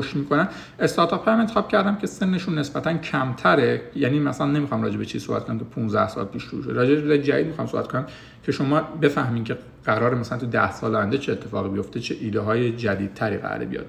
رشد 0.00 0.16
می‌کنن. 0.16 0.48
استارتاپ 0.78 1.28
هم 1.28 1.40
انتخاب 1.40 1.68
کردم 1.68 1.96
که 1.96 2.06
سنشون 2.06 2.58
نسبتا 2.58 2.98
کمتره. 2.98 3.82
یعنی 3.96 4.18
مثلا 4.18 4.46
نمی‌خوام 4.46 4.82
راجع 4.82 4.98
به 4.98 5.04
چی 5.04 5.18
صحبت 5.18 5.44
کنم 5.44 5.58
که 5.58 5.64
15 5.64 6.08
سال 6.08 6.24
پیش 6.24 6.42
شروع 6.42 6.74
راجع 6.74 6.94
به 6.94 7.22
جدید 7.22 7.46
می‌خوام 7.46 7.66
صحبت 7.66 7.88
کنم 7.88 8.06
که 8.42 8.52
شما 8.52 8.80
بفهمین 8.80 9.44
که 9.44 9.58
قرار 9.84 10.14
مثلا 10.14 10.38
تو 10.38 10.46
10 10.46 10.72
سال 10.72 10.96
آینده 10.96 11.18
چه 11.18 11.32
اتفاقی 11.32 11.68
بیفته 11.68 12.00
چه 12.00 12.16
ایده 12.20 12.40
های 12.40 12.72
جدیدتری 12.72 13.36
قراره 13.36 13.66
بیاد. 13.66 13.86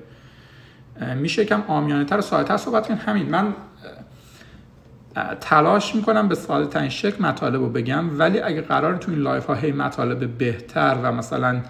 میشه 1.16 1.46
یکم 1.46 1.64
عامیانه 1.68 2.06
تر 2.06 2.18
و 2.18 2.22
ساده 2.22 2.58
صحبت 2.58 2.88
کنیم. 2.88 3.00
همین 3.06 3.30
من 3.30 3.54
تلاش 5.42 5.96
می‌کنم 5.96 6.28
به 6.28 6.36
ساده 6.36 6.68
ترین 6.68 6.90
شکل 6.90 7.24
مطالب 7.24 7.62
رو 7.62 7.70
بگم. 7.70 8.20
ولی 8.20 8.40
اگه 8.40 8.62
قرار 8.62 8.98
تو 8.98 9.12
این 9.12 9.20
live 9.20 9.46
ها 9.46 9.54
هی 9.54 9.72
مطالب 9.72 10.38
بهتر 10.38 10.98
و 11.04 11.12
مثلا 11.12 11.62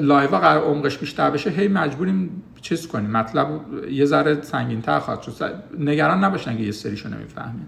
لایو 0.00 0.30
قرار 0.30 0.64
عمقش 0.64 0.98
بیشتر 0.98 1.30
بشه 1.30 1.50
هی 1.50 1.68
مجبوریم 1.68 2.42
چیز 2.62 2.88
کنیم. 2.88 3.10
مطلب 3.10 3.48
یه 3.90 4.04
ذره 4.04 4.42
سنگین 4.42 4.82
تر 4.82 4.98
خواهد 4.98 5.22
شد. 5.22 5.62
نگران 5.78 6.24
نباشن 6.24 6.56
که 6.56 6.62
یه 6.62 6.72
سریشو 6.72 7.08
نمی‌فهمین. 7.08 7.66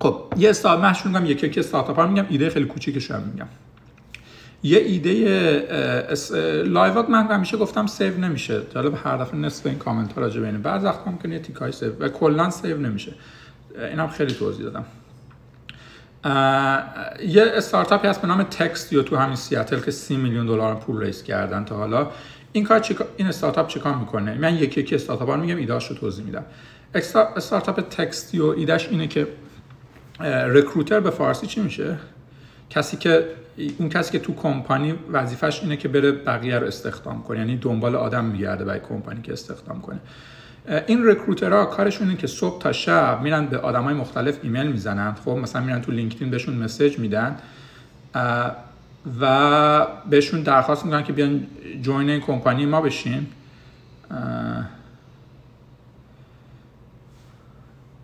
خب 0.00 0.32
یه 0.36 0.50
استارت 0.50 0.84
مشهور 0.84 1.18
میگم 1.18 1.30
یکی 1.30 1.46
یکی 1.46 1.60
استارتاپ 1.60 2.00
میگم. 2.00 2.26
ایده 2.28 2.50
خیلی 2.50 2.66
کوچیکش 2.66 3.10
هم 3.10 3.22
میگم. 3.32 3.48
یه 4.62 4.78
ایده 4.78 6.64
لایوات 6.66 7.10
من 7.10 7.26
همیشه 7.26 7.56
گفتم 7.56 7.86
سیو 7.86 8.18
نمیشه. 8.18 8.62
جالب 8.74 8.98
هر 9.04 9.16
دفعه 9.16 9.36
نصف 9.36 9.66
این 9.66 9.78
کامنت 9.78 10.12
ها 10.12 10.20
راجع 10.20 10.40
به 10.40 10.52
بعض 10.52 10.84
وقت 10.84 11.08
ممکنه 11.08 11.38
تیکای 11.38 11.72
سیو 11.72 11.92
و 12.00 12.08
کلا 12.08 12.50
سیو 12.50 12.78
نمیشه. 12.78 13.12
اینم 13.90 14.08
خیلی 14.08 14.34
توضیح 14.34 14.64
دادم. 14.64 14.84
یه 16.24 17.44
استارتاپی 17.54 18.08
هست 18.08 18.20
به 18.20 18.28
نام 18.28 18.42
Textio 18.42 19.02
تو 19.02 19.16
همین 19.16 19.36
سیاتل 19.36 19.80
که 19.80 19.90
30 19.90 20.16
میلیون 20.16 20.46
دلار 20.46 20.74
پول 20.74 21.00
raise 21.00 21.22
کردن 21.22 21.64
تا 21.64 21.76
حالا. 21.76 22.10
این 22.52 22.64
کار 22.64 22.80
چیکار 22.80 23.06
این 23.16 23.28
استارتاپ 23.28 23.68
چیکار 23.68 23.94
می‌کنه؟ 23.94 24.34
من 24.34 24.54
یکی 24.54 24.80
یکی 24.80 24.94
استارتاپ 24.94 25.28
ها 25.28 25.36
میگم 25.36 25.56
ایده‌اش 25.56 25.90
رو 25.90 25.96
توضیح 25.96 26.24
میدم. 26.24 26.44
استارتاپ 27.36 27.80
Textio 27.80 28.44
ایدهش 28.44 28.88
اینه 28.88 29.06
که 29.06 29.28
recruiter 30.46 31.00
به 31.00 31.10
فارسی 31.10 31.46
چی 31.46 31.60
میشه؟ 31.60 31.98
کسی 32.70 32.96
که 32.96 33.26
اون 33.78 33.88
کسی 33.88 34.12
که 34.12 34.18
تو 34.18 34.34
کمپانی 34.34 34.94
وظیفش 35.12 35.62
اینه 35.62 35.76
که 35.76 35.88
بره 35.88 36.12
بقیه 36.12 36.58
رو 36.58 36.66
استخدام 36.66 37.22
کنه. 37.22 37.38
یعنی 37.38 37.56
دنبال 37.56 37.96
آدم 37.96 38.24
میگرده 38.24 38.64
برای 38.64 38.80
کمپانی 38.80 39.22
که 39.22 39.32
استخدام 39.32 39.80
کنه. 39.80 39.98
این 40.66 41.06
recruiter 41.06 41.58
ها 41.58 41.64
کارشون 41.64 42.08
اینه 42.08 42.20
که 42.20 42.26
صبح 42.26 42.60
تا 42.60 42.72
شب 42.72 43.20
میرن 43.22 43.46
به 43.46 43.58
آدمای 43.58 43.94
مختلف 43.94 44.38
ایمیل 44.42 44.72
می‌زنن. 44.72 45.14
خب 45.14 45.30
مثلا 45.30 45.62
میرن 45.62 45.80
تو 45.80 45.92
لینکدین 45.92 46.30
بهشون 46.30 46.54
message 46.54 46.98
میدن 46.98 47.36
و 49.20 49.86
بهشون 50.10 50.42
درخواست 50.42 50.84
می‌کنن 50.84 51.02
که 51.02 51.12
بیان 51.12 51.46
join 51.82 52.10
این 52.10 52.20
کمپانی 52.20 52.66
ما 52.66 52.80
بشین. 52.80 53.26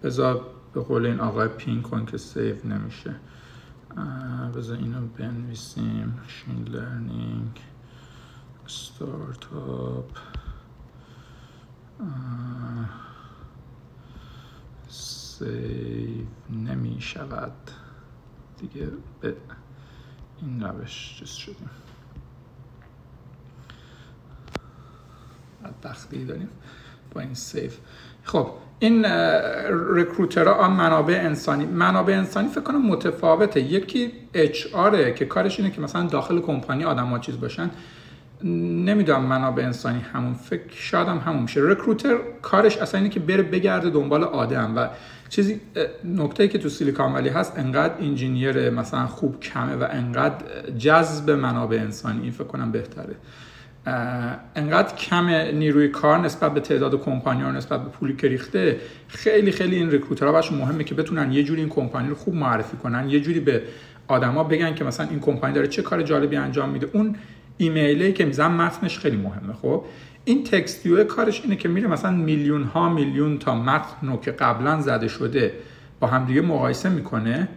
بذار 0.03 0.41
به 0.75 0.81
قول 0.81 1.06
این 1.06 1.20
آقای 1.20 1.48
pin 1.48 1.83
کن 1.83 2.06
که 2.06 2.19
save 2.19 2.56
نمیشه. 2.64 3.14
بذار 4.56 4.77
اینو 4.77 5.06
بنویسیم. 5.19 6.14
machine 6.22 6.74
learning 6.74 7.61
ستارتاپ 8.67 10.11
سیو 14.88 16.27
نمی 16.50 16.96
شود 17.00 17.52
دیگه 18.58 18.88
به 19.20 19.36
این 20.42 20.62
روش 20.62 21.16
چیز 21.18 21.28
شدیم. 21.28 21.70
بدبختی 25.64 26.24
داریم 26.24 26.48
با 27.14 27.20
این 27.20 27.34
سیف. 27.34 27.78
خب 28.22 28.50
این 28.78 29.05
رکروترها 29.70 30.68
منابع 30.68 31.20
انسانی. 31.24 31.67
منابع 31.67 32.12
انسانی 32.14 32.48
فکر 32.48 32.61
کنم 32.61 32.86
متفاوته. 32.86 33.61
یکی 33.61 34.12
اچ 34.34 34.67
که 35.17 35.27
کارش 35.27 35.61
اینه 35.61 35.70
که 35.73 35.80
مثلا 35.80 36.06
داخل 36.06 36.40
کمپانی 36.40 36.84
آدم 36.84 37.06
ها 37.06 37.18
چیز 37.18 37.40
باشن. 37.40 37.70
نمی‌دونم 38.44 39.22
منابع 39.22 39.62
انسانی 39.62 40.00
همون 40.00 40.34
فکر 40.34 40.62
شاید 40.70 41.08
هم 41.08 41.18
همون 41.18 41.42
میشه. 41.42 41.60
رکروتر 41.60 42.16
کارش 42.42 42.76
اصلا 42.76 43.00
اینه 43.00 43.12
که 43.12 43.20
بره 43.20 43.42
بگرده 43.42 43.90
دنبال 43.90 44.24
آدم 44.24 44.76
و 44.76 44.88
چیزی 45.28 45.60
نکته 46.04 46.48
که 46.48 46.58
تو 46.58 46.68
سیلیکان 46.68 47.12
ولی 47.12 47.28
هست 47.28 47.58
انقدر 47.58 47.94
انجینیر 48.00 48.70
مثلا 48.70 49.06
خوب 49.06 49.40
کمه 49.40 49.76
و 49.76 49.86
انقدر 49.90 50.44
جذب 50.78 51.30
منابع 51.30 51.76
انسانی 51.76 52.22
این 52.22 52.30
فکر 52.30 52.44
کنم 52.44 52.72
بهتره. 52.72 53.14
انقدر 54.56 54.96
کم 54.96 55.26
نیروی 55.28 55.88
کار 55.88 56.18
نسبت 56.18 56.55
به 56.55 56.60
تعداد 56.60 57.00
کمپانی 57.00 57.42
ها 57.42 57.50
نسبت 57.50 57.82
به 57.82 57.88
پولی 57.88 58.16
که 58.16 58.28
ریخته 58.28 58.76
خیلی 59.08 59.52
خیلی 59.52 59.76
این 59.76 59.90
رکروترها 59.90 60.32
براشون 60.32 60.58
مهمه 60.58 60.84
که 60.84 60.94
بتونن 60.94 61.32
یه 61.32 61.42
جوری 61.42 61.60
این 61.60 61.70
کمپانی 61.70 62.08
رو 62.08 62.14
خوب 62.14 62.34
معرفی 62.34 62.76
کنن 62.76 63.10
یه 63.10 63.20
جوری 63.20 63.40
به 63.40 63.62
آدما 64.08 64.44
بگن 64.44 64.74
که 64.74 64.84
مثلا 64.84 65.06
این 65.10 65.20
کمپانی 65.20 65.55
داره 65.55 65.66
چه 65.66 65.82
کار 65.82 66.02
جالبی 66.02 66.36
انجام 66.36 66.68
میده. 66.68 66.88
اون 66.92 67.16
ایمیلی 67.58 68.13
که 68.13 68.24
میزن 68.24 68.46
متنش 68.46 68.98
خیلی 68.98 69.17
مهمه 69.17 69.52
خب؟ 69.63 69.85
این 70.24 70.45
Textio 70.45 71.05
کارش 71.05 71.41
اینه 71.42 71.57
که 71.57 71.69
میره 71.69 71.89
مثلا 71.89 72.11
میلیون 72.11 72.63
ها 72.63 72.89
میلیون 72.89 73.39
تا 73.39 73.55
متن 73.55 74.19
که 74.23 74.30
قبلا 74.30 74.80
زده 74.80 75.08
شده 75.08 75.52
با 76.01 76.07
همدیگه 76.07 76.41
مقایسه 76.41 76.89
می‌کنه 76.89 77.48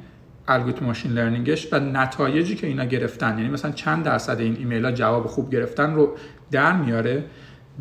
الگوریتم 0.47 0.85
machine 0.85 1.11
learning 1.11 1.61
ش 1.61 1.73
و 1.73 1.79
نتایجی 1.79 2.55
که 2.55 2.67
اینا 2.67 2.85
گرفتن 2.85 3.37
یعنی 3.37 3.49
مثلا 3.49 3.71
چند 3.71 4.03
درصد 4.03 4.39
این 4.39 4.57
ایمیل 4.57 4.85
ها 4.85 4.91
جواب 4.91 5.27
خوب 5.27 5.51
گرفتن 5.51 5.93
رو 5.93 6.15
در 6.51 6.73
میاره. 6.77 7.23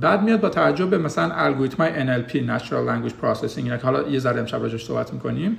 بعد 0.00 0.22
میاد 0.22 0.40
با 0.40 0.48
توجه 0.48 0.86
به 0.86 0.98
مثلا 0.98 1.34
الگوریتم 1.34 1.76
های 1.76 1.92
NLP 1.92 2.30
Natural 2.30 2.88
Language 2.88 3.12
Processing 3.24 3.56
اینا 3.56 3.76
که 3.76 3.82
حالا 3.82 4.08
یه 4.08 4.18
ذره 4.18 4.40
امشب 4.40 4.62
راجعش 4.62 4.84
صحبت 4.84 5.12
می‌کنیم 5.12 5.56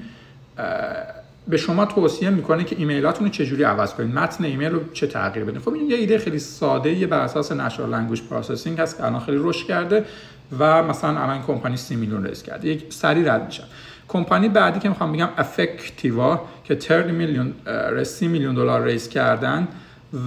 به 1.48 1.58
شما 1.58 1.86
توصیه 1.86 2.30
می‌کنه 2.30 2.64
که 2.64 2.76
ایمیلاتون 2.80 3.26
رو 3.26 3.32
چجوری 3.32 3.64
عوض 3.64 3.94
کنید؟ 3.94 4.16
متن 4.16 4.44
ایمیل 4.44 4.72
رو 4.72 4.80
چه 4.94 5.08
تغییر 5.08 5.46
بدین؟ 5.46 5.62
خب 5.62 5.74
این 5.74 5.90
یه 5.90 5.96
ایده 5.96 6.18
خیلی 6.18 6.40
ساده 6.40 6.94
یه 6.94 7.08
بر 7.08 7.20
اساس 7.20 7.52
natural 7.52 7.88
language 7.88 8.22
processing 8.22 8.80
هست 8.80 8.98
که 8.98 9.06
الان 9.06 9.20
خیلی 9.20 9.38
رشد 9.42 9.68
کرده 9.68 10.06
و 10.60 10.84
مثلا 10.84 11.10
الان 11.10 11.42
کمپانی 11.42 11.78
30 11.78 11.96
میلیون 11.96 12.26
raise 12.26 12.44
کرده. 12.44 12.68
یک 12.68 12.94
سری 12.94 13.24
رد 13.24 13.46
میشن. 13.46 13.64
کمپانی 14.08 14.50
بعدی 14.50 14.80
که 14.80 14.90
می‌خوام 14.90 15.14
بگم 15.14 15.30
Affectiva 15.38 16.42
که 16.64 16.80
30 16.80 17.12
میلیون 17.12 17.54
30 18.04 18.28
میلیون 18.28 18.56
دلار 18.56 18.84
raise 18.84 19.10
کردن 19.10 19.68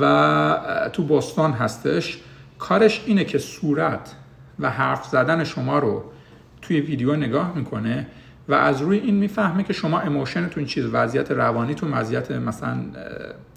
و 0.01 0.91
تو 0.93 1.03
بوستون 1.03 1.53
هستش. 1.53 2.19
کارش 2.59 3.03
اینه 3.07 3.25
که 3.25 3.39
صورت 3.39 4.15
و 4.59 4.71
حرف 4.71 5.05
زدن 5.05 5.45
شما 5.45 5.79
رو 5.79 6.05
توی 6.63 6.81
ویدیو 6.81 7.17
نگاه 7.17 7.53
می‌کنه. 7.55 8.07
و 8.49 8.55
از 8.55 8.83
روی 8.83 8.99
این 8.99 9.15
می‌فهمه 9.15 9.63
که 9.63 9.73
شما 9.73 10.01
emotion 10.01 10.46
تون 10.46 10.65
چیز 10.65 10.85
وضعیت 10.93 11.31
روانیتون 11.31 11.93
وضعیت 11.93 12.31
مثلا 12.31 12.79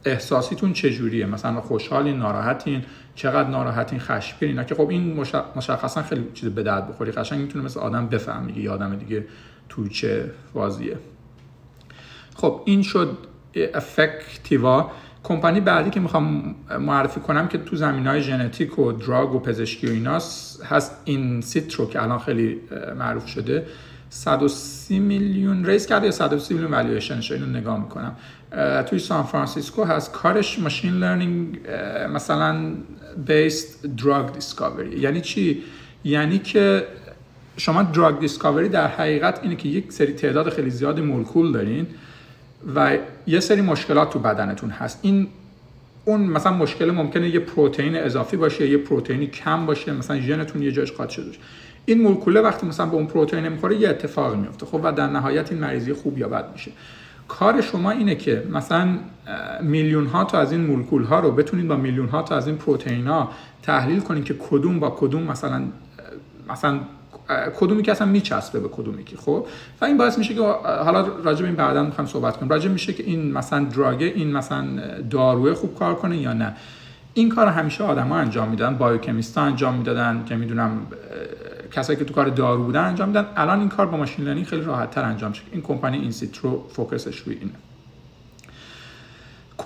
احساسیتون 0.06 0.74
چجوریه؟ 0.74 1.26
مثلا 1.26 1.62
خوشحالین 1.62 2.18
ناراحتین؟ 2.18 2.84
چقدر 3.16 3.50
ناراحتین؟ 3.50 4.00
خشمگین؟ 4.00 4.50
اینا 4.50 4.64
که 4.64 4.76
خب 4.76 4.90
این 4.90 5.26
مشخصا 5.56 6.04
خیلی 6.04 6.28
چیز 6.34 6.50
به 6.50 6.64
درد 6.64 6.90
بخوری. 6.90 7.12
قشنگ 7.12 7.42
می‌تونه 7.42 7.66
مثل 7.66 7.80
آدم 7.80 8.08
بفهمه 8.08 8.58
یه 8.58 8.72
آدم 8.72 8.96
دیگه 8.96 9.26
تو 9.70 9.88
چه 9.88 10.32
فازیه 10.54 10.98
خب 12.36 12.62
این 12.66 12.82
شد 12.82 13.18
Affectiva 13.74 14.92
کمپانی 15.24 15.62
بعدی 15.62 15.90
که 15.90 16.00
می‌خوام 16.00 16.56
معرفی 16.80 17.20
کنم 17.20 17.48
که 17.48 17.58
تو 17.58 17.76
زمینه 17.76 18.08
های 18.08 18.22
ژنتیک 18.22 18.80
و 18.80 18.92
drug 18.92 19.36
و 19.36 19.40
پزشکی 19.40 19.88
و 19.88 19.90
ایناست 19.90 20.66
هست 20.66 21.02
Insitro 21.06 21.90
که 21.90 22.04
الان 22.04 22.20
خیلی 22.20 22.62
معروف 23.00 23.28
شده. 23.28 23.66
130 24.10 25.00
میلیون 25.00 25.66
raise 25.66 25.86
کرده 25.86 26.06
یا 26.06 26.12
130 26.12 26.54
میلیون 26.54 26.72
والویشنش 26.72 27.32
اینو 27.32 27.46
نگاه 27.46 27.80
می‌کنم. 27.80 28.16
توی 28.86 29.00
سان 29.00 29.24
فرانسیسکو 29.24 29.84
هست 29.84 30.12
کارش 30.12 30.60
machine 30.60 30.94
learning 30.94 31.60
مثلا 32.14 32.74
based 33.28 33.86
drug 33.86 34.34
discovery 34.34 35.00
یعنی 35.00 35.22
چی؟ 35.22 35.64
یعنی 36.04 36.40
که 36.40 36.88
شما 37.58 37.84
drug 37.84 38.20
discovery 38.20 38.70
در 38.70 38.88
حقیقت 38.88 39.40
اینه 39.44 39.56
که 39.56 39.70
یک 39.70 39.94
سری 39.94 40.14
تعداد 40.14 40.50
خیلی 40.50 40.70
زیاد 40.70 41.00
مولکول 41.00 41.52
دارین 41.52 41.88
و 42.76 42.98
یه 43.28 43.40
سری 43.40 43.62
مشکلات 43.62 44.10
تو 44.10 44.20
بدنتون 44.20 44.70
هست. 44.70 45.00
این 45.02 45.28
اون 46.08 46.22
مثلا 46.22 46.54
مشکل 46.54 46.92
ممکنه 46.92 47.30
یه 47.30 47.40
پروتئین 47.40 47.96
اضافی 47.96 48.38
باشه 48.38 48.70
یه 48.70 48.78
پروتئینی 48.78 49.28
کم 49.28 49.66
باشه 49.66 49.94
مثلا 49.94 50.20
ژنتون 50.20 50.62
یه 50.62 50.72
جاش 50.72 50.92
قاطی 50.92 51.14
شده 51.14 51.26
این 51.86 52.02
مولکوله 52.02 52.42
وقتی 52.42 52.68
مثلا 52.68 52.86
به 52.86 52.96
اون 52.96 53.08
پروتئین 53.08 53.46
نمی‌خوره 53.46 53.76
یه 53.76 53.90
اتفاق 53.90 54.36
میفته. 54.36 54.66
خب 54.66 54.80
و 54.84 54.92
در 54.92 55.08
نهایت 55.08 55.52
این 55.52 55.62
مریضی 55.62 55.94
خوب 55.94 56.18
یا 56.18 56.28
بد 56.28 56.52
میشه. 56.54 56.72
کار 57.28 57.62
شما 57.62 57.92
اینه 57.92 58.16
که 58.16 58.44
مثلا 58.52 58.98
میلیون 59.62 60.06
ها 60.06 60.24
تا 60.24 60.40
از 60.40 60.52
این 60.52 60.62
مولکول 60.62 61.04
ها 61.04 61.20
رو 61.20 61.32
بتونید 61.32 61.68
با 61.68 61.76
میلیون 61.76 62.08
ها 62.08 62.22
تا 62.22 62.36
از 62.36 62.48
این 62.48 62.58
پروتئین 62.58 63.08
ها 63.08 63.32
تحلیل 63.64 64.00
کنید 64.00 64.26
که 64.26 64.34
کدوم 64.34 64.80
با 64.80 64.90
کدوم 64.90 65.24
مثلا 65.24 65.64
مثلا 66.50 66.80
کدومی 67.60 67.84
که 67.84 67.92
اصلا 67.92 68.08
میچسبه 68.08 68.60
به 68.60 68.68
کدومی 68.68 69.04
که 69.04 69.18
خب؟ 69.18 69.46
و 69.82 69.86
این 69.86 69.98
باعث 69.98 70.18
میشه 70.18 70.34
که 70.34 70.42
حالا 70.64 71.08
راجع 71.24 71.42
به 71.42 71.48
این 71.48 71.56
بعدا 71.56 71.84
می‌خوام 71.84 72.08
صحبت 72.08 72.38
کنم 72.38 72.50
راجع 72.50 72.70
میشه 72.70 72.94
که 72.94 73.04
این 73.04 73.32
مثلا 73.32 73.64
دراگه 73.64 74.06
این 74.06 74.32
مثلا 74.32 74.66
داروی 75.10 75.54
خوب 75.54 75.76
کار 75.76 75.96
کنه 75.96 76.18
یا 76.18 76.34
نه. 76.34 76.56
این 77.14 77.30
کار 77.30 77.48
همیشه 77.48 77.84
آدما 77.84 78.18
انجام 78.18 78.50
می‌دادن 78.50 78.78
biochemist 78.78 79.36
ا 79.36 79.42
انجام 79.42 79.76
می‌دادن 79.76 80.24
چه 80.26 80.36
می‌دونم 80.36 80.88
کسایی 81.72 82.00
که 82.00 82.06
تو 82.06 82.14
کار 82.14 82.28
دارو 82.28 82.64
بودن 82.64 82.84
انجام 82.84 83.08
میدن 83.08 83.26
الان 83.36 83.60
این 83.60 83.70
کار 83.70 83.86
با 83.86 83.98
machine 83.98 84.26
learning 84.26 84.46
خیلی 84.46 84.62
راحت 84.62 84.92
تر 84.92 85.04
انجام 85.04 85.32
شد 85.32 85.44
این 85.52 85.62
کمپانی 85.62 85.98
Insitro 85.98 86.64
focus 86.70 87.04
ش 87.04 87.18
روی 87.18 87.36
اینه. 87.36 87.52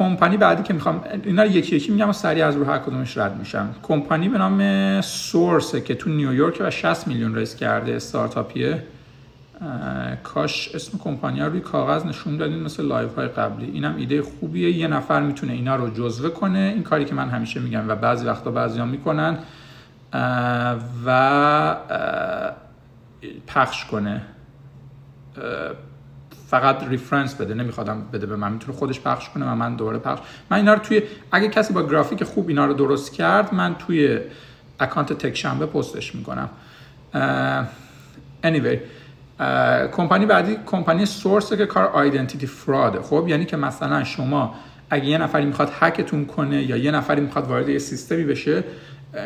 کمپانی 0.02 0.38
بعدی 0.38 0.64
که 0.64 0.74
می‌خوام 0.74 1.04
اینا 1.24 1.44
رو 1.44 1.50
یکی 1.50 1.76
یکی 1.76 1.92
میگم 1.92 2.10
و 2.10 2.14
سریع 2.14 2.46
از 2.46 2.56
رو 2.56 2.66
هر 2.66 2.78
کدومش 2.78 3.18
رد 3.18 3.38
میشم. 3.38 3.76
کمپانی 3.84 4.30
به 4.30 4.38
نام 4.38 5.02
سورسه 5.02 5.82
که 5.82 5.96
تو 5.96 6.10
نیویورک 6.10 6.58
و 6.62 6.72
60 6.72 7.08
میلیون 7.08 7.36
raise 7.36 7.56
کرده 7.56 7.96
استارتاپیه. 7.96 8.84
کاش 10.24 10.76
اسم 10.76 10.98
کمپانی 10.98 11.40
ها 11.40 11.48
روی 11.48 11.60
کاغذ 11.60 12.06
نشون 12.06 12.38
دادین 12.38 12.60
مثل 12.60 12.86
live 12.86 13.10
های 13.10 13.28
قبلی. 13.28 13.72
اینم 13.72 13.96
ایده 13.96 14.22
خوبیه. 14.22 14.78
یه 14.78 14.88
نفر 14.88 15.22
می‌تونه 15.22 15.54
اینا 15.54 15.76
رو 15.76 15.90
جزوه 15.90 16.30
کنه. 16.30 16.60
این 16.60 16.84
کاری 16.84 17.06
که 17.06 17.16
من 17.16 17.30
همیشه 17.30 17.60
میگم 17.60 17.90
و 17.90 17.96
بعضی 17.96 18.26
وقتا 18.26 18.52
بعضی 18.52 18.82
می‌کنن 18.82 19.38
و 21.06 21.76
پخش 23.48 23.86
کنه. 23.86 24.22
فقط 26.52 26.84
reference 26.88 27.36
بده 27.36 27.54
نمیخوادم 27.54 28.02
بده 28.14 28.26
به 28.26 28.36
من 28.36 28.52
می‌تونه 28.52 28.78
خودش 28.78 29.00
پخش 29.00 29.30
کنه 29.30 29.52
و 29.52 29.56
من 29.56 29.76
دوباره 29.76 29.98
پخش. 29.98 30.20
من 30.50 30.58
اینا 30.58 30.74
رو 30.74 30.80
توی 30.80 31.02
اگه 31.32 31.48
کسی 31.48 31.74
با 31.74 31.84
گرافیک 31.84 32.24
خوب 32.24 32.50
اینا 32.50 32.66
رو 32.66 32.74
درست 32.74 33.14
کرد 33.14 33.54
من 33.54 33.76
توی 33.76 34.20
account 34.80 35.14
تک‌شنبه 35.14 35.66
پستش 35.66 36.16
می‌کنم. 36.16 36.50
anyway 38.44 38.78
کمپانی 39.92 40.26
بعدی 40.26 40.58
کمپانی 40.66 41.06
سورس 41.06 41.54
که 41.54 41.66
کار 41.66 41.86
identity 41.86 42.48
fraud 42.48 42.93
ه 42.93 43.02
خب 43.02 43.26
یعنی 43.28 43.46
که 43.46 43.58
مثلا 43.58 44.04
شما 44.04 44.56
اگه 44.90 45.06
یه 45.06 45.18
نفری 45.18 45.46
می‌خواد 45.46 45.72
هکتون 45.80 46.26
کنه 46.26 46.64
یا 46.64 46.78
یه 46.78 46.92
نفری 46.92 47.22
می‌خواد 47.22 47.48
وارد 47.48 47.70
یه 47.70 47.80
سیستمی 47.80 48.24
بشه 48.24 48.64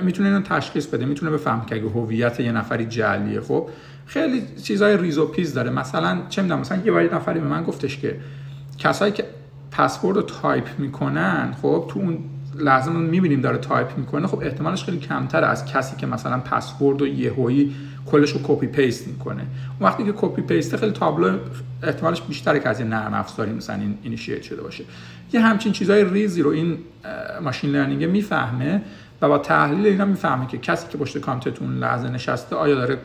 می‌تونه 0.02 0.30
اینو 0.30 0.42
تشخیص 0.42 0.86
بده 0.86 1.06
می‌تونه 1.06 1.32
بفهمه 1.32 1.66
که 1.66 1.76
اگه 1.76 1.90
هویت 1.90 2.40
یه 2.40 2.52
نفری 2.52 2.86
جعلیه. 2.86 3.42
خب 3.42 3.70
خیلی 4.06 4.44
چیزای 4.64 4.98
ریز 4.98 5.18
میز 5.18 5.54
داره. 5.54 5.70
مثلا 5.70 6.22
چه 6.30 6.42
می‌دونم 6.42 6.62
مثلا 6.62 6.82
یه 6.86 6.92
بار 6.92 7.16
نفری 7.16 7.40
به 7.40 7.48
من 7.48 7.64
گفتش 7.64 7.98
که 7.98 8.20
کسایی 8.78 9.12
که 9.12 9.26
پسورد 9.72 10.18
رو 10.18 10.24
تایپ 10.24 10.68
می‌کنن 10.78 11.56
خب 11.62 11.86
تو 11.90 12.00
اون 12.00 12.18
لحظه 12.60 12.92
ما 12.92 13.00
می‌بینیم 13.00 13.42
داره 13.42 13.58
تایپ 13.58 13.98
می‌کنه 13.98 14.28
خب 14.28 14.40
احتمالش 14.40 14.84
خیلی 14.84 15.00
کمتر 15.00 15.44
از 15.44 15.66
کسی 15.66 15.96
که 15.96 16.08
مثلا 16.08 16.40
پسورد 16.40 17.02
و 17.02 17.08
یهویی 17.08 17.76
کلش 18.06 18.32
رو 18.32 18.40
copy 18.44 18.68
paste 18.68 19.08
می‌کنه. 19.08 19.42
اون 19.80 19.90
وقتی 19.90 20.04
که 20.04 20.14
copy 20.18 20.42
paste 20.42 20.76
خیلی 20.76 20.92
تابلو 20.92 21.38
احتمالش 21.84 22.22
بیشتره 22.22 22.60
که 22.60 22.70
از 22.70 22.80
یه 22.80 22.86
نرم 22.86 23.14
افزاری 23.14 23.52
مثلا 23.52 23.80
این 24.04 24.16
شده 24.16 24.62
باشه. 24.62 24.84
یه 25.34 25.42
همچین 25.42 25.72
چیزای 25.72 26.06
ریزی 26.06 26.42
رو 26.42 26.50
این 26.50 26.78
machine 27.42 27.72
learning 27.72 28.04
می‌فهمه. 28.04 28.82
و 29.26 29.30
با 29.30 29.38
تحلیل 29.38 29.86
اینا 29.86 30.06
می‌فهمه 30.06 30.48
که 30.48 30.58
کسی 30.58 30.88
که 30.88 30.98
پشت 30.98 31.18
کامپیوترتون 31.18 31.78
لحظه 31.78 32.10
نشسته 32.10 32.56
آیا 32.56 32.76
داره 32.76 32.98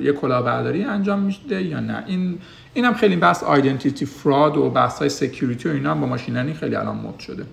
یه 0.00 0.12
کلاهبرداری 0.12 0.84
انجام 0.84 1.18
میده 1.18 1.62
یا 1.62 1.80
نه. 1.80 2.04
این 2.06 2.38
اینم 2.74 2.94
خیلی 2.94 3.16
بحث 3.16 3.42
identity 3.42 4.06
fraud 4.06 4.56
و 4.56 4.70
بحث 4.70 4.98
های 4.98 5.08
security 5.08 5.68
و 5.68 5.72
اینا 5.72 5.94
با 5.94 6.06
ماشین 6.06 6.52
خیلی 6.52 6.76
الان 6.76 6.96
مد 6.96 7.18
شده. 7.18 7.44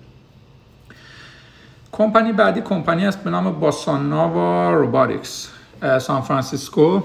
کمپانی 1.92 2.32
بعدی 2.32 2.60
کمپانی 2.60 3.06
است 3.06 3.24
به 3.24 3.30
نام 3.30 3.60
Bossa 3.60 4.23
Nova 4.23 4.74
Robotics 4.74 5.50
سان 6.00 6.20
فرانسیسکو 6.20 7.00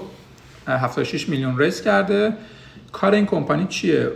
76 0.66 1.28
میلیون 1.28 1.58
raise 1.58 1.82
کرده. 1.82 2.32
کار 2.92 3.14
این 3.14 3.26
کمپانی 3.26 3.66
چیه؟ 3.66 4.10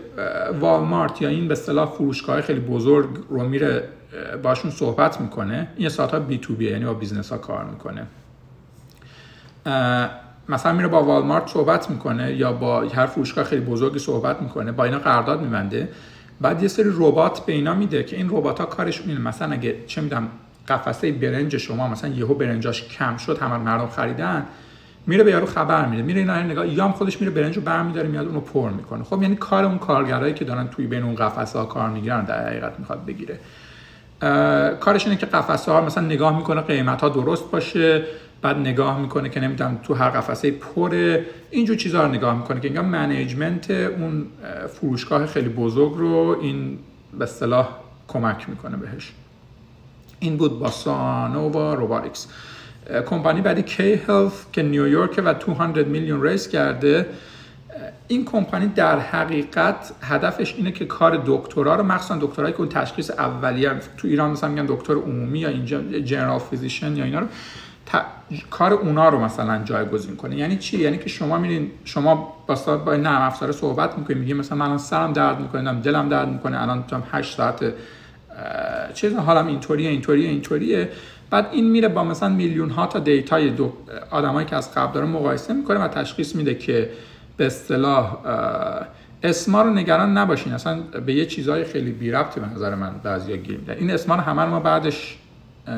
والمارت 0.60 1.22
یا 1.22 1.28
این 1.28 1.48
به 1.48 1.52
اصطلاح 1.52 1.86
فروشگاه 1.86 2.40
خیلی 2.40 2.60
بزرگ 2.60 3.08
رو 3.28 3.48
میره 3.48 3.88
باهاشون 4.42 4.70
صحبت 4.70 5.20
می‌کنه. 5.20 5.68
این 5.76 5.88
ساعت 5.88 6.10
ها 6.10 6.20
B2B 6.20 6.70
یعنی 6.70 6.84
با 6.84 6.94
business 6.94 7.32
ها 7.32 7.38
کار 7.38 7.64
می‌کنه. 7.64 8.06
مثلا 10.48 10.72
میره 10.72 10.88
با 10.88 11.02
والمارت 11.02 11.48
صحبت 11.48 11.90
می‌کنه 11.90 12.34
یا 12.34 12.52
با 12.52 12.80
هر 12.80 13.06
فروشگاه 13.06 13.44
خیلی 13.44 13.60
بزرگی 13.60 13.98
صحبت 13.98 14.42
می‌کنه 14.42 14.72
با 14.72 14.84
اینا 14.84 14.98
قرارداد 14.98 15.40
میبنده. 15.40 15.88
بعد 16.40 16.62
یه 16.62 16.68
سری 16.68 16.90
ربات 16.96 17.46
به 17.46 17.52
اینا 17.52 17.74
میده 17.74 18.04
که 18.04 18.16
این 18.16 18.28
ربات 18.30 18.60
ها 18.60 18.66
کارشون 18.66 19.08
اینه. 19.08 19.20
مثلا 19.20 19.52
اگه 19.52 19.76
چه 19.86 20.00
میدونم 20.00 20.28
قفسه 20.68 21.12
برنج 21.12 21.56
شما 21.56 21.88
مثلا 21.88 22.10
یهو 22.10 22.34
برنجاش 22.34 22.88
کم 22.88 23.16
شد 23.16 23.38
همه 23.38 23.56
مردم 23.56 23.86
خریدن 23.86 24.46
میره 25.06 25.24
به 25.24 25.30
یارو 25.30 25.46
خبر 25.46 25.86
میده 25.86 26.02
میره 26.02 26.20
اینا 26.20 26.42
نگاه 26.42 26.68
یا 26.68 26.84
هم 26.84 26.92
خودش 26.92 27.20
میره 27.20 27.32
برنجو 27.32 27.60
برمیداره 27.60 28.08
میاد 28.08 28.26
اونو 28.26 28.40
پر 28.40 28.70
می‌کنه. 28.70 29.04
خب 29.04 29.22
یعنی 29.22 29.36
کار 29.36 29.64
اون 29.64 29.78
کارگرایی 29.78 30.34
که 30.34 30.44
دارن 30.44 30.68
توی 30.68 30.86
بین 30.86 31.02
اون 31.02 31.14
قفسه 31.14 31.58
ها 31.58 31.64
کار 31.64 31.90
می‌گیرن 31.90 32.24
در 32.24 32.46
حقیقت 32.48 32.78
می‌خواد 32.78 33.04
بگیره. 33.06 33.38
کارش 34.80 35.04
اینه 35.06 35.16
که 35.16 35.26
قفسه 35.26 35.72
ها 35.72 35.80
مثلا 35.80 36.04
نگاه 36.04 36.36
می‌کنه 36.36 36.60
قیمت 36.60 37.00
ها 37.00 37.08
درست 37.08 37.50
باشه 37.50 38.04
بعد 38.42 38.56
نگاه 38.56 39.00
می‌کنه 39.00 39.28
که 39.28 39.40
نمی‌دونم 39.40 39.78
تو 39.82 39.94
هر 39.94 40.10
قفسه 40.10 40.50
پره. 40.50 41.26
اینجور 41.50 41.76
چیزها 41.76 42.02
رو 42.02 42.08
نگاه 42.08 42.36
می‌کنه 42.36 42.60
که 42.60 42.68
انگار 42.68 42.84
منیجمنت 42.84 43.70
اون 43.70 44.26
فروشگاه 44.68 45.26
خیلی 45.26 45.48
بزرگ 45.48 45.92
رو 45.96 46.38
این 46.40 46.78
به 47.18 47.24
اصطلاح 47.24 47.68
کمک 48.08 48.48
می‌کنه 48.48 48.76
بهش. 48.76 49.12
این 50.20 50.36
بود 50.36 50.58
Bossa 50.58 50.70
Nova 50.70 51.74
Robotics 51.74 52.28
کمپانی 53.06 53.40
بعدی 53.40 53.62
K 53.62 53.94
Health 53.94 54.46
که 54.52 54.62
نیویورک 54.62 55.22
و 55.24 55.34
200 55.34 55.88
میلیون 55.88 56.22
raise 56.22 56.48
کرده. 56.48 57.06
این 58.08 58.24
کمپانی 58.24 58.66
در 58.66 58.98
حقیقت 58.98 59.92
هدفش 60.02 60.54
اینه 60.56 60.72
که 60.72 60.84
کار 60.84 61.22
دکترا 61.26 61.74
رو 61.74 61.82
مخصوصا 61.82 62.18
دکترایی 62.20 62.52
که 62.52 62.60
اون 62.60 62.68
تشخیص 62.68 63.10
اولیه 63.10 63.70
تو 63.96 64.08
ایران 64.08 64.30
مثلا 64.30 64.50
میگن 64.50 64.66
دکتر 64.68 64.92
عمومی 64.92 65.38
یا 65.38 65.48
اینجا 65.48 65.82
general 65.82 66.38
physician 66.38 66.96
یا 66.96 67.04
اینا 67.04 67.18
رو 67.18 67.26
کار 68.50 68.72
اونا 68.72 69.08
رو 69.08 69.20
مثلا 69.20 69.62
جایگزین 69.64 70.16
کنه. 70.16 70.36
یعنی 70.36 70.56
چی؟ 70.56 70.78
یعنی 70.78 70.98
که 70.98 71.08
شما 71.08 71.38
میرین 71.38 71.70
شما 71.84 72.34
با 72.46 72.76
با 72.76 72.96
نرم 72.96 73.22
افزار 73.22 73.52
صحبت 73.52 73.98
می‌کنید 73.98 74.18
میگه 74.18 74.34
مثلا 74.34 74.58
من 74.58 74.66
الان 74.66 74.78
سرم 74.78 75.12
درد 75.12 75.40
می‌کنه 75.40 75.80
دلم 75.80 76.08
درد 76.08 76.28
می‌کنه 76.28 76.62
الان 76.62 76.84
تو 76.86 76.96
8 77.12 77.36
ساعت 77.36 77.72
چیز 78.94 79.14
حالم 79.14 79.46
اینطوریه 79.46 79.90
اینطوریه 79.90 80.28
اینطوریه. 80.28 80.88
بعد 81.30 81.48
این 81.52 81.70
میره 81.70 81.88
با 81.88 82.04
مثلا 82.04 82.28
میلیون 82.28 82.70
ها 82.70 82.86
تا 82.86 82.98
data 82.98 83.40
ی 83.40 83.50
دو 83.50 83.72
آدمایی 84.10 84.46
که 84.46 84.56
از 84.56 84.74
قبل 84.74 84.92
داره 84.92 85.06
مقایسه 85.06 85.52
می‌کنه 85.52 85.78
و 85.78 85.88
تشخیص 85.88 86.36
میده 86.36 86.54
که 86.54 86.90
به 87.36 87.46
اصطلاح 87.46 88.16
اسما 89.22 89.62
رو 89.62 89.70
نگران 89.70 90.18
نباشین. 90.18 90.52
اصلا 90.52 90.80
به 91.06 91.14
یه 91.14 91.26
چیزهای 91.26 91.64
خیلی 91.64 91.92
بی 91.92 92.10
ربطی 92.10 92.40
به 92.40 92.46
نظر 92.46 92.74
من 92.74 92.90
بعضیا 93.02 93.36
گیر 93.36 93.58
میدن 93.58 93.74
این 93.74 93.90
اسما 93.90 94.14
رو 94.14 94.20
همه 94.20 94.44
ما 94.44 94.60
بعدش 94.60 95.18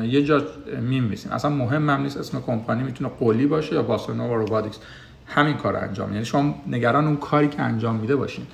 یه 0.03 0.23
جا 0.23 0.43
میمیسیم 0.81 1.31
اصلا 1.31 1.51
مهم 1.51 1.89
هم 1.89 2.01
نیست 2.01 2.17
اسم 2.17 2.41
کمپانی 2.41 2.83
می‌تونه 2.83 3.09
قولی 3.19 3.47
باشه 3.47 3.75
یا 3.75 3.81
باسونو 3.81 4.27
و 4.27 4.33
robotics. 4.33 4.79
همین 5.25 5.53
کار 5.53 5.75
انجام 5.75 6.13
یعنی 6.13 6.25
شما 6.25 6.55
نگران 6.67 7.05
اون 7.05 7.17
کاری 7.17 7.47
که 7.47 7.61
انجام 7.61 7.95
میده 7.95 8.15
باشین. 8.15 8.45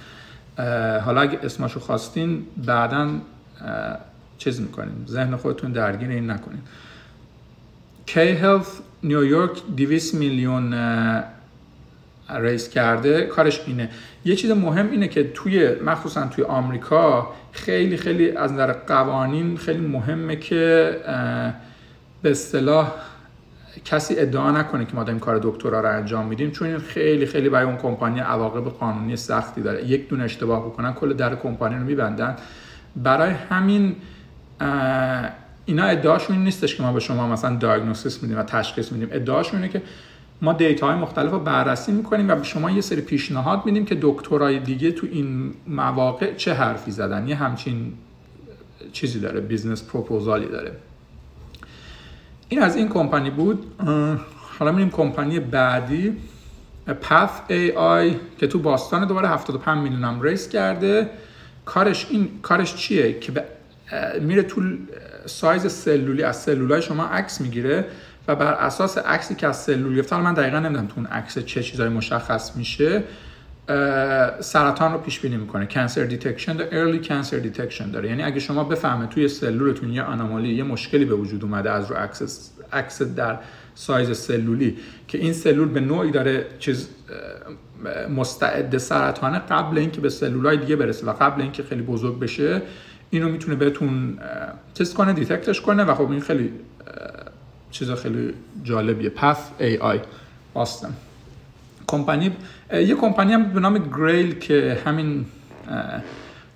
حالا 1.05 1.21
اگه 1.21 1.39
اسمشو 1.43 1.79
خواستین 1.79 2.43
بعدا 2.65 3.07
چیز 4.37 4.61
می‌کنیم. 4.61 5.05
ذهن 5.07 5.35
خودتون 5.35 5.71
درگیر 5.71 6.09
این 6.09 6.31
نکنین. 6.31 6.61
کی 8.05 8.29
هلف 8.29 8.79
نیویورک 9.03 9.61
200 9.77 10.15
میلیون 10.15 10.75
ریس 12.29 12.69
کرده. 12.69 13.21
کارش 13.21 13.61
اینه. 13.67 13.89
یه 14.25 14.35
چیز 14.35 14.51
مهم 14.51 14.91
اینه 14.91 15.07
که 15.07 15.31
توی 15.33 15.75
مخصوصا 15.85 16.27
توی 16.27 16.43
آمریکا 16.43 17.33
خیلی 17.51 17.97
خیلی 17.97 18.31
از 18.31 18.51
نظر 18.51 18.73
قوانین 18.73 19.57
خیلی 19.57 19.87
مهمه 19.87 20.35
که 20.35 20.95
به 22.21 22.31
اصطلاح 22.31 22.91
کسی 23.85 24.15
ادعا 24.19 24.51
نکنه 24.51 24.85
که 24.85 24.95
ما 24.95 25.03
داریم 25.03 25.19
کار 25.19 25.39
دکترا 25.43 25.79
رو 25.79 25.97
انجام 25.97 26.25
میدیم 26.25 26.51
چون 26.51 26.67
این 26.67 26.77
خیلی 26.77 27.25
خیلی 27.25 27.49
برای 27.49 27.65
اون 27.65 27.77
کمپانی 27.77 28.19
عواقب 28.19 28.69
قانونی 28.69 29.15
سختی 29.15 29.61
داره. 29.61 29.85
یک 29.85 30.09
دونه 30.09 30.23
اشتباه 30.23 30.65
بکنن 30.65 30.93
کل 30.93 31.13
در 31.13 31.35
کمپانی 31.35 31.75
رو 31.75 31.83
میبندن. 31.83 32.35
برای 32.95 33.31
همین 33.31 33.95
اینا 35.65 35.83
ادعاشون 35.83 36.37
نیستش 36.37 36.75
که 36.75 36.83
ما 36.83 36.93
به 36.93 36.99
شما 36.99 37.27
مثلا 37.27 37.55
diagnosis 37.55 38.23
میدیم 38.23 38.37
و 38.37 38.43
تشخیص 38.43 38.91
میدیم. 38.91 39.07
ادعاشون 39.11 39.61
اینه 39.61 39.73
که 39.73 39.81
ما 40.41 40.53
data 40.53 40.87
های 40.87 40.95
مختلف 40.95 41.31
رو 41.31 41.39
بررسی 41.39 41.91
می‌کنیم 41.91 42.29
و 42.29 42.35
به 42.35 42.43
شما 42.43 42.71
یه 42.71 42.81
سری 42.81 43.01
پیشنهاد 43.01 43.65
میدیم 43.65 43.85
که 43.85 43.97
دکترای 44.01 44.59
دیگه 44.59 44.91
تو 44.91 45.07
این 45.11 45.53
مواقع 45.67 46.33
چه 46.33 46.53
حرفی 46.53 46.91
زدن. 46.91 47.27
یه 47.27 47.35
همچین 47.35 47.93
چیزی 48.91 49.19
داره 49.19 49.39
business 49.39 49.83
proposal 49.83 50.40
ی 50.40 50.47
داره. 50.47 50.71
این 52.49 52.61
از 52.61 52.75
این 52.75 52.89
کمپانی 52.89 53.29
بود. 53.29 53.65
حالا 54.59 54.71
میریم 54.71 54.89
کمپانی 54.89 55.39
بعدی. 55.39 56.17
PathAI 57.01 58.15
که 58.37 58.47
تو 58.47 58.59
Boston 58.59 59.07
دوباره 59.07 59.27
75 59.27 59.83
میلیون 59.83 60.03
هم 60.03 60.21
raise 60.21 60.49
کرده. 60.49 61.09
کارش 61.65 62.07
این 62.09 62.29
کارش 62.41 62.75
چیه 62.75 63.19
که 63.19 63.31
میره 64.21 64.43
تو 64.43 64.61
سایز 65.25 65.71
سلولی 65.71 66.23
از 66.23 66.41
سلولای 66.41 66.81
شما 66.81 67.05
عکس 67.05 67.41
می‌گیره 67.41 67.85
و 68.27 68.35
بر 68.35 68.53
اساس 68.53 68.97
عکسی 68.97 69.35
که 69.35 69.47
از 69.47 69.63
سلول 69.63 69.95
گرفته 69.95 70.21
من 70.21 70.33
دقیقا 70.33 70.59
نمی‌دونم 70.59 70.87
تو 70.87 70.93
اون 70.97 71.05
عکس 71.05 71.39
چه 71.39 71.63
چیزای 71.63 71.89
مشخص 71.89 72.55
میشه 72.55 73.03
سرطان 74.39 74.93
رو 74.93 74.97
پیش 74.97 75.19
بینی 75.19 75.37
می‌کنه. 75.37 75.65
cancer 75.65 76.03
detection 76.03 76.57
early 76.71 76.99
cancer 76.99 77.37
detection 77.37 77.91
داره. 77.91 78.09
یعنی 78.09 78.23
اگه 78.23 78.39
شما 78.39 78.63
بفهمه 78.63 79.07
توی 79.07 79.27
سلولتون 79.27 79.93
یه 79.93 80.03
anomaly 80.03 80.53
یه 80.53 80.63
مشکلی 80.63 81.05
به 81.05 81.15
وجود 81.15 81.43
اومده 81.43 81.71
از 81.71 81.91
رو 81.91 81.97
عکس 81.97 82.51
عکس 82.71 83.01
در 83.01 83.37
سایز 83.75 84.17
سلولی 84.17 84.77
که 85.07 85.17
این 85.17 85.33
سلول 85.33 85.67
به 85.67 85.79
نوعی 85.79 86.11
داره 86.11 86.45
چیز 86.59 86.87
مستعد 88.15 88.77
سرطانه 88.77 89.39
قبل 89.39 89.77
اینکه 89.77 90.01
به 90.01 90.09
سلولای 90.09 90.57
دیگه 90.57 90.75
برسه 90.75 91.05
و 91.05 91.13
قبل 91.13 91.41
اینکه 91.41 91.63
خیلی 91.63 91.81
بزرگ 91.81 92.19
بشه 92.19 92.61
اینو 93.09 93.29
می‌تونه 93.29 93.55
بهتون 93.55 94.19
تست 94.75 94.93
کنه 94.93 95.13
detect 95.13 95.49
ش 95.49 95.61
کنه 95.61 95.83
و 95.83 95.95
خب 95.95 96.11
این 96.11 96.21
خیلی 96.21 96.51
چیز 97.71 97.91
خیلی 97.91 98.33
جالبیه. 98.63 99.09
PathAI 99.09 99.39
Boston 99.59 100.93
کمپانی 101.87 102.31
یه 102.73 102.95
کمپانی 102.95 103.33
هم 103.33 103.43
به 103.43 103.59
نام 103.59 103.77
Grail 103.97 104.39
که 104.39 104.77
همین 104.85 105.25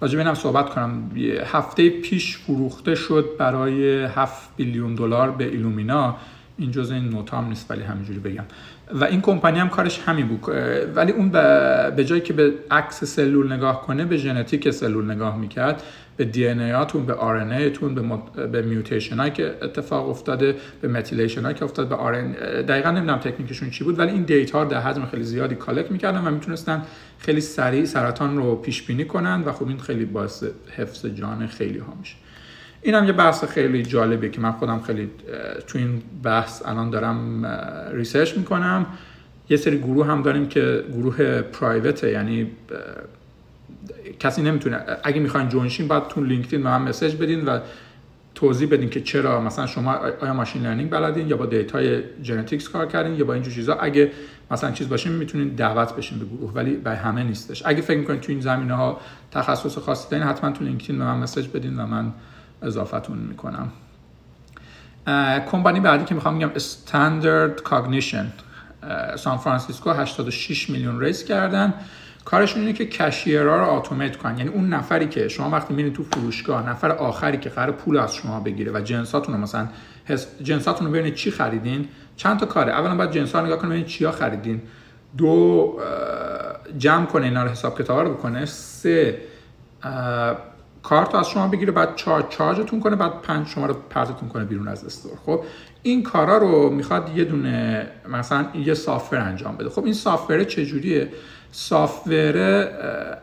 راجع 0.02 0.24
به 0.24 0.34
صحبت 0.34 0.70
کنم. 0.70 1.12
هفته 1.46 1.90
پیش 1.90 2.38
فروخته 2.38 2.96
شد 2.96 3.30
برای 3.40 4.06
7 4.06 4.50
billion 4.56 4.96
دلار 4.96 5.32
به 5.32 5.44
Illumina. 5.44 6.16
این 6.58 6.72
جزء 6.72 6.94
این 6.94 7.10
note 7.10 7.42
ام 7.42 7.50
نیست 7.50 7.72
ولی 7.72 7.84
همینجوری 7.84 8.20
بگم. 8.20 8.44
و 8.94 9.04
این 9.04 9.22
کمپانی 9.22 9.60
هم 9.60 9.70
کارش 9.70 10.00
همین 10.00 10.28
بود. 10.28 10.56
ولی 10.96 11.12
اون 11.12 11.30
به 11.96 12.06
جایی 12.06 12.22
که 12.22 12.34
به 12.34 12.54
عکس 12.72 13.04
سلول 13.04 13.54
نگاه 13.54 13.82
کنه 13.82 14.06
به 14.06 14.18
ژنتیک 14.18 14.70
سلول 14.70 15.12
نگاه 15.12 15.38
می‌کرد 15.38 15.84
به 16.18 16.26
DNA 16.26 16.72
هاتون 16.72 17.06
به 17.06 17.14
RNA 17.14 17.36
یتون 17.36 17.96
به, 17.96 18.02
مد... 18.02 18.52
به 18.52 18.62
mutation 18.62 19.18
هایی 19.18 19.32
که 19.32 19.56
اتفاق 19.62 20.10
افتاده 20.10 20.56
به 20.82 20.88
methylation 20.88 21.42
هایی 21.42 21.56
که 21.56 21.64
افتاد 21.64 21.90
به 21.90 21.96
آر 21.96 22.22
دقیقا 22.62 22.92
نمی‌دونم 22.92 23.18
تکنیکشون 23.20 23.70
چی 23.70 23.84
بود 23.84 24.00
ولی 24.00 24.12
این 24.12 24.24
data 24.24 24.66
در 24.66 24.82
حجم 24.82 25.06
خیلی 25.06 25.24
زیادی 25.24 25.56
collect 25.56 25.92
می‌کردن 25.92 26.28
و 26.28 26.32
می‌تونستن 26.32 26.82
خیلی 27.20 27.42
سریع 27.42 27.86
سرطان 27.86 28.38
رو 28.38 28.56
پیش 28.56 28.84
بینی 28.84 29.06
کنن 29.06 29.44
و 29.46 29.52
خب 29.52 29.68
این 29.68 29.80
خیلی 29.80 30.06
باعث 30.06 30.44
حفظ 30.78 31.06
جان 31.06 31.48
خیلی 31.48 31.80
ها 31.80 31.94
میشه. 32.00 32.16
این 32.82 32.96
هم 32.96 33.06
یه 33.06 33.12
بحث 33.12 33.44
خیلی 33.44 33.84
جالبیه 33.84 34.30
که 34.30 34.42
من 34.42 34.52
خودم 34.52 34.80
خیلی 34.80 35.10
تو 35.68 35.78
این 35.78 36.02
بحث 36.24 36.66
الان 36.66 36.90
دارم 36.90 37.46
research 37.94 38.38
می‌کنم. 38.38 38.86
یه 39.50 39.58
سری 39.58 39.78
گروه 39.78 40.08
هم 40.08 40.22
داریم 40.22 40.48
که 40.48 40.84
گروه 40.94 41.42
private 41.42 42.03
ه 42.03 42.12
یعنی 42.12 42.52
کسی 44.20 44.42
نمی‌تونه 44.42 44.80
اگه 45.04 45.20
می‌خواین 45.20 45.50
join 45.50 45.69
شین 45.69 45.88
باید 45.88 46.08
تو 46.08 46.24
LinkedIn 46.24 46.64
به 46.64 46.70
من 46.70 46.82
message 46.82 47.16
بدین 47.16 47.46
و 47.46 47.60
توضیح 48.36 48.70
بدین 48.70 48.90
که 48.90 49.02
چرا 49.02 49.42
مثلا 49.42 49.66
شما 49.66 49.94
آیا 50.22 50.34
machine 50.34 50.64
learning 50.64 50.90
بلدین 50.90 51.28
یا 51.28 51.38
با 51.38 51.46
data 51.46 52.04
ی 52.24 52.29
genetics 52.29 52.70
کار 52.70 52.86
کردین 52.86 53.16
یا 53.16 53.26
با 53.26 53.34
اینجور 53.34 53.54
چیزا. 53.54 53.74
اگه 53.74 54.12
مثلا 54.52 54.72
چیز 54.72 54.90
باشین 54.90 55.12
می‌تونین 55.12 55.48
دعوت 55.48 55.96
بشین 55.96 56.20
به 56.20 56.26
گروه 56.26 56.54
ولی 56.54 56.74
به 56.74 56.96
همه 56.96 57.24
نیستش. 57.24 57.64
اگه 57.66 57.82
فکر 57.82 57.98
می‌کنین 57.98 58.20
تو 58.20 58.32
این 58.32 58.42
زمینه 58.42 58.74
ها 58.74 59.00
تخصص 59.32 59.78
خاصی 59.78 60.10
دارین 60.12 60.28
حتما 60.28 60.52
تو 60.52 60.64
LinkedIn 60.64 60.98
به 60.98 61.04
من 61.04 61.18
message 61.18 61.48
بدین 61.48 61.80
و 61.80 61.86
من 61.86 62.12
اضافتون 62.62 63.18
می‌کنم. 63.18 63.72
کمپانی 65.52 65.80
بعدی 65.80 66.06
که 66.06 66.16
می‌خوام 66.16 66.34
میگم 66.34 66.52
Standard 66.56 67.62
Cognition 67.62 68.32
سان 69.16 69.38
فرانسیسکو 69.38 69.90
86 69.90 70.70
میلیون 70.70 71.00
raise 71.00 71.24
کردن. 71.24 71.74
کارشون 72.26 72.62
اینه 72.62 72.74
که 72.74 72.86
cashier 72.86 73.49
ها 73.49 73.58
رو 73.58 73.74
automate 73.74 74.18
کنن. 74.18 74.38
یعنی 74.38 74.50
اون 74.50 74.74
نفری 74.74 75.08
که 75.08 75.28
شما 75.28 75.50
وقتی 75.50 75.74
میرین 75.74 75.94
تو 75.94 76.04
فروشگاه 76.04 76.70
نفر 76.70 76.92
آخری 76.92 77.38
که 77.38 77.50
قرار 77.50 77.72
پول 77.72 77.98
از 77.98 78.16
شما 78.16 78.40
بگیره 78.40 78.72
و 78.72 78.82
جنساتون 78.82 79.36
رو 79.36 79.42
مثلا 79.42 79.68
جنساتون 80.42 80.88
رو 80.88 80.94
ببینید 80.94 81.14
چی 81.14 81.32
خریدین؟ 81.32 81.88
چند 82.16 82.40
تا 82.40 82.46
کاره. 82.46 82.72
اولا 82.72 82.96
باید 82.96 83.12
جنس 83.12 83.36
ها 83.36 83.42
نگاه 83.42 83.58
کنید 83.58 83.70
ببینید 83.70 83.88
چیا 83.88 84.12
خریدین. 84.12 84.62
دو 85.18 85.80
جمع 86.78 87.06
کنه 87.06 87.26
اینا 87.26 87.44
رو 87.44 87.50
حساب 87.50 87.82
کتاب 87.82 88.00
رو 88.00 88.14
بکنه. 88.14 88.46
سه 88.46 89.22
کارت 90.84 91.16
از 91.16 91.30
شما 91.30 91.48
بگیره 91.48 91.72
بعد 91.72 91.96
charge 91.96 92.26
charge 92.30 92.63
تون 92.63 92.80
کنه 92.80 92.96
بعد 92.96 93.22
پنج 93.22 93.48
شما 93.48 93.66
رو 93.66 93.76
پرتتون 93.90 94.30
کنه 94.30 94.44
بیرون 94.46 94.68
از 94.68 94.86
store. 94.86 95.12
خب 95.26 95.42
این 95.84 96.04
کارا 96.04 96.38
رو 96.38 96.70
می‌خواد 96.70 97.18
یه 97.18 97.24
دونه 97.24 97.88
مثلا 98.12 98.46
یه 98.66 98.74
software 98.74 99.18
انجام 99.18 99.56
بده. 99.56 99.70
خب 99.70 99.86
این 99.86 99.94
software 99.94 100.44
چجوریه؟ 100.44 101.10
software 101.52 102.38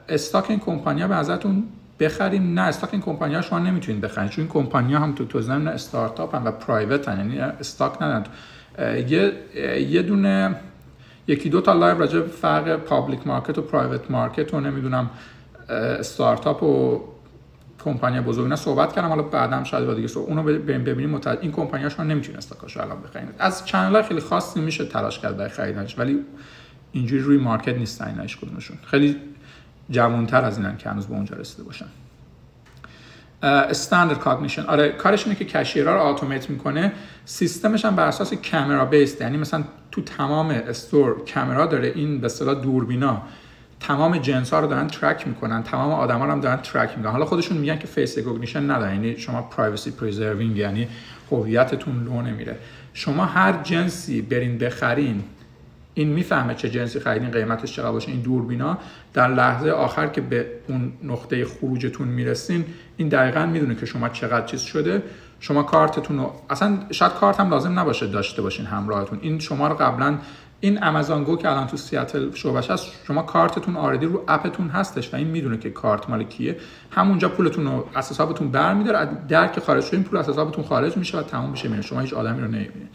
stock 0.08 0.50
این 0.50 0.58
کمپانیا 0.58 1.08
به 1.08 1.14
ازتون 1.14 1.64
بخریم. 2.00 2.54
نه 2.54 2.60
stock 2.60 2.90
این 2.92 3.02
کمپانیا 3.02 3.42
شما 3.42 3.58
نمی‌تونید 3.58 4.00
بخرید 4.00 4.30
چون 4.30 4.42
این 4.44 4.52
کمپانیا 4.52 4.98
هم 4.98 5.14
تو 5.14 5.24
تو 5.24 5.40
زمین 5.40 5.68
استارتاپ 5.68 6.34
هم 6.34 6.44
و 6.44 6.50
private 6.50 7.08
هم 7.08 7.18
یعنی 7.18 7.40
stock 7.40 8.02
ندارن. 8.02 8.24
یه 9.08 9.32
یه 9.90 10.02
دونه 10.02 10.56
یکی 11.26 11.48
دو 11.48 11.60
تا 11.60 11.72
live 11.72 11.98
راجع 11.98 12.20
فرق 12.20 12.76
public 12.76 13.26
market 13.26 13.58
و 13.58 13.62
private 13.62 14.10
market 14.10 14.54
و 14.54 14.60
نمی‌دونم 14.60 15.10
استارتاپ 15.68 16.62
و 16.62 17.00
کمپانی 17.86 18.20
بزرگ 18.20 18.48
نه 18.48 18.56
صحبت 18.56 18.92
کردم 18.92 19.08
حالا 19.08 19.22
بعدم 19.22 19.64
شاید 19.64 19.86
با 19.86 19.94
دیگه 19.94 20.18
اونو 20.18 20.42
بریم 20.42 20.84
ببینیم 20.84 21.10
متعد... 21.10 21.38
این 21.42 21.52
کمپانی 21.52 21.90
شما 21.90 22.04
نمی‌تونه 22.04 22.38
stock 22.38 22.65
اشو 22.65 22.80
الان 22.80 23.02
بخرید 23.02 23.28
از 23.38 23.66
channel 23.66 24.02
خیلی 24.02 24.20
خاصی 24.20 24.60
میشه 24.60 24.84
تلاش 24.84 25.18
کرد 25.18 25.36
برای 25.36 25.50
خریدنش 25.50 25.98
ولی 25.98 26.18
اینجوری 26.92 27.22
روی 27.22 27.38
market 27.38 27.76
نیستن 27.76 28.08
اینا 28.08 28.22
هیچ 28.22 28.38
کدومشون. 28.38 28.78
خیلی 28.86 29.16
جوانتر 29.90 30.44
از 30.44 30.58
اینن 30.58 30.76
که 30.76 30.90
هنوز 30.90 31.06
به 31.06 31.14
اونجا 31.14 31.36
رسیده 31.36 31.62
باشن. 31.62 31.86
Standard 33.42 34.20
Cognition 34.20 34.62
آره 34.62 34.88
کارش 34.88 35.24
اینه 35.26 35.38
که 35.38 35.44
cashier 35.44 35.88
ها 35.88 35.94
رو 35.94 36.06
automate 36.06 36.50
می‌کنه. 36.50 36.92
سیستمش 37.24 37.84
هم 37.84 37.96
بر 37.96 38.06
اساس 38.06 38.34
camera 38.34 38.84
base 38.84 39.20
یعنی 39.20 39.36
مثلا 39.36 39.64
تو 39.92 40.02
تمام 40.02 40.50
store 40.50 41.16
camera 41.34 41.66
داره 41.66 41.92
این 41.94 42.20
به 42.20 42.26
اصطلاح 42.26 42.54
دوربینا 42.54 43.22
تمام 43.80 44.18
جنس 44.18 44.52
ها 44.52 44.60
رو 44.60 44.66
دارن 44.66 44.86
track 44.86 45.28
می‌کنن 45.28 45.62
تمام 45.62 45.90
آدما 45.90 46.24
رو 46.24 46.30
هم 46.30 46.40
دارن 46.40 46.56
track 46.56 46.90
می‌کنن. 46.96 47.12
حالا 47.12 47.24
خودشون 47.24 47.56
میگن 47.56 47.78
که 47.78 47.86
face 47.86 48.18
recognition 48.18 48.70
نداره 48.70 48.92
یعنی 48.92 49.18
شما 49.18 49.42
privacy 49.42 49.90
preserving 49.90 50.56
یعنی 50.56 50.88
هویتتون 51.30 52.04
لو 52.04 52.22
نمیره 52.22 52.58
شما 52.92 53.24
هر 53.24 53.62
جنسی 53.62 54.22
برین 54.22 54.58
بخرین 54.58 55.24
این 55.94 56.08
می‌فهمه 56.08 56.54
چه 56.54 56.70
جنسی 56.70 57.00
خریدین 57.00 57.30
قیمتش 57.30 57.76
چقدر 57.76 57.92
باشه 57.92 58.08
این 58.08 58.20
دوربینا. 58.20 58.78
در 59.14 59.28
لحظه 59.28 59.70
آخر 59.70 60.06
که 60.06 60.20
به 60.20 60.46
اون 60.68 60.92
نقطه 61.04 61.44
خروجتون 61.44 62.08
می‌رسین 62.08 62.64
این 62.96 63.08
دقیقا 63.08 63.46
می‌دونه 63.46 63.74
که 63.74 63.86
شما 63.86 64.08
چقدر 64.08 64.46
چیز 64.46 64.60
شده. 64.60 65.02
شما 65.40 65.62
کارتتون 65.62 66.18
رو 66.18 66.32
اصلا 66.50 66.78
شاید 66.90 67.12
کارت 67.12 67.40
هم 67.40 67.50
لازم 67.50 67.78
نباشه 67.78 68.06
داشته 68.06 68.42
باشین 68.42 68.66
همراهتون. 68.66 69.18
این 69.22 69.38
شما 69.38 69.68
رو 69.68 69.74
قبلا 69.74 70.18
این 70.60 70.84
Amazon 70.84 71.24
Go 71.24 71.36
که 71.36 71.50
الان 71.50 71.66
تو 71.66 71.76
سیاتل 71.76 72.34
شعبش 72.34 72.70
هست 72.70 72.86
شما 73.06 73.22
کارتتون 73.22 73.76
already 73.76 74.06
رو 74.06 74.24
app 74.28 74.48
تون 74.48 74.68
هستش 74.68 75.14
و 75.14 75.16
این 75.16 75.26
می‌دونه 75.26 75.58
که 75.58 75.70
کارت 75.70 76.10
مال 76.10 76.22
کیه. 76.22 76.56
همونجا 76.90 77.28
پولتون 77.28 77.64
رو 77.64 77.88
از 77.94 78.10
حسابتون 78.10 78.50
برمیداره 78.50 79.08
در 79.28 79.48
که 79.48 79.60
خارج 79.60 79.88
این 79.92 80.04
پول 80.04 80.18
از 80.18 80.28
حسابتون 80.28 80.64
خارج 80.64 80.96
میشه 80.96 81.18
و 81.18 81.22
تموم 81.22 81.50
میشه 81.50 81.68
میره. 81.68 81.82
شما 81.82 82.00
هیچ 82.00 82.14
آدمی 82.14 82.40
رو 82.40 82.46
نمی‌بینید. 82.46 82.88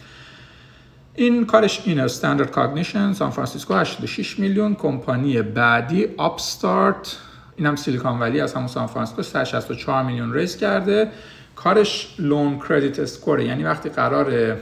این 1.15 1.45
کارش 1.45 1.81
اینه. 1.85 2.01
Standard 2.01 2.51
Cognition 2.51 3.13
سان 3.13 3.29
فرانسیسکو 3.29 3.73
86 3.73 4.39
میلیون. 4.39 4.75
کمپانی 4.75 5.41
بعدی 5.41 6.07
Upstart 6.19 7.17
این 7.55 7.67
هم 7.67 7.75
Silicon 7.75 8.19
Valley 8.19 8.41
از 8.41 8.53
همون 8.53 8.67
سان 8.67 8.87
فرانسیسکو 8.87 9.21
164 9.21 10.03
میلیون 10.03 10.33
raise 10.33 10.57
کرده. 10.57 11.11
کارش 11.55 12.15
loan 12.19 12.59
credit 12.69 12.99
score 12.99 13.39
یعنی 13.39 13.63
وقتی 13.63 13.89
قرار 13.89 14.57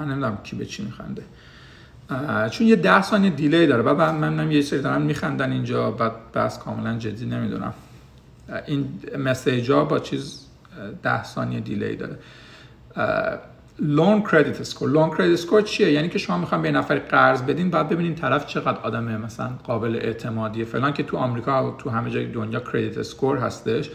من 0.00 0.08
نمی‌دونم 0.08 0.38
کی 0.44 0.56
به 0.56 0.66
چی 0.66 0.84
میخنده. 0.84 1.22
چون 2.50 2.66
یه 2.66 2.76
ده 2.76 3.02
ثانیه 3.02 3.30
delay 3.30 3.66
داره. 3.66 3.82
بعد 3.82 4.14
من 4.14 4.52
یه 4.52 4.62
سری 4.62 4.82
دارن 4.82 5.02
میخندن 5.02 5.52
اینجا 5.52 5.90
بعد 5.90 6.12
بحث 6.34 6.58
کاملا 6.58 6.98
جدی 6.98 7.26
نمی‌دونم. 7.26 7.74
این 8.66 8.88
message 9.18 9.70
ها 9.70 9.84
با 9.84 9.98
چیز 9.98 10.46
ده 11.02 11.24
ثانیه 11.24 11.60
delay 11.60 11.96
داره. 11.96 12.18
loan 13.78 14.22
credit 14.22 14.60
score 14.60 14.90
loan 14.90 15.10
credit 15.10 15.32
score 15.32 15.62
چیه؟ 15.62 15.92
یعنی 15.92 16.08
که 16.08 16.18
شما 16.18 16.38
می‌خوام 16.38 16.62
به 16.62 16.70
نفر 16.72 16.98
قرض 16.98 17.42
بدین 17.42 17.70
بعد 17.70 17.88
ببینین 17.88 18.14
طرف 18.14 18.46
چقدر 18.46 18.78
آدمه 18.78 19.16
مثلا 19.16 19.50
قابل 19.64 19.96
اعتمادیه. 19.96 20.64
فلان 20.64 20.92
که 20.92 21.02
تو 21.02 21.16
آمریکا 21.16 21.76
تو 21.78 21.90
همه 21.90 22.10
جای 22.10 22.26
دنیا 22.26 22.60
credit 22.60 22.98
score 22.98 23.38
هستش. 23.38 23.90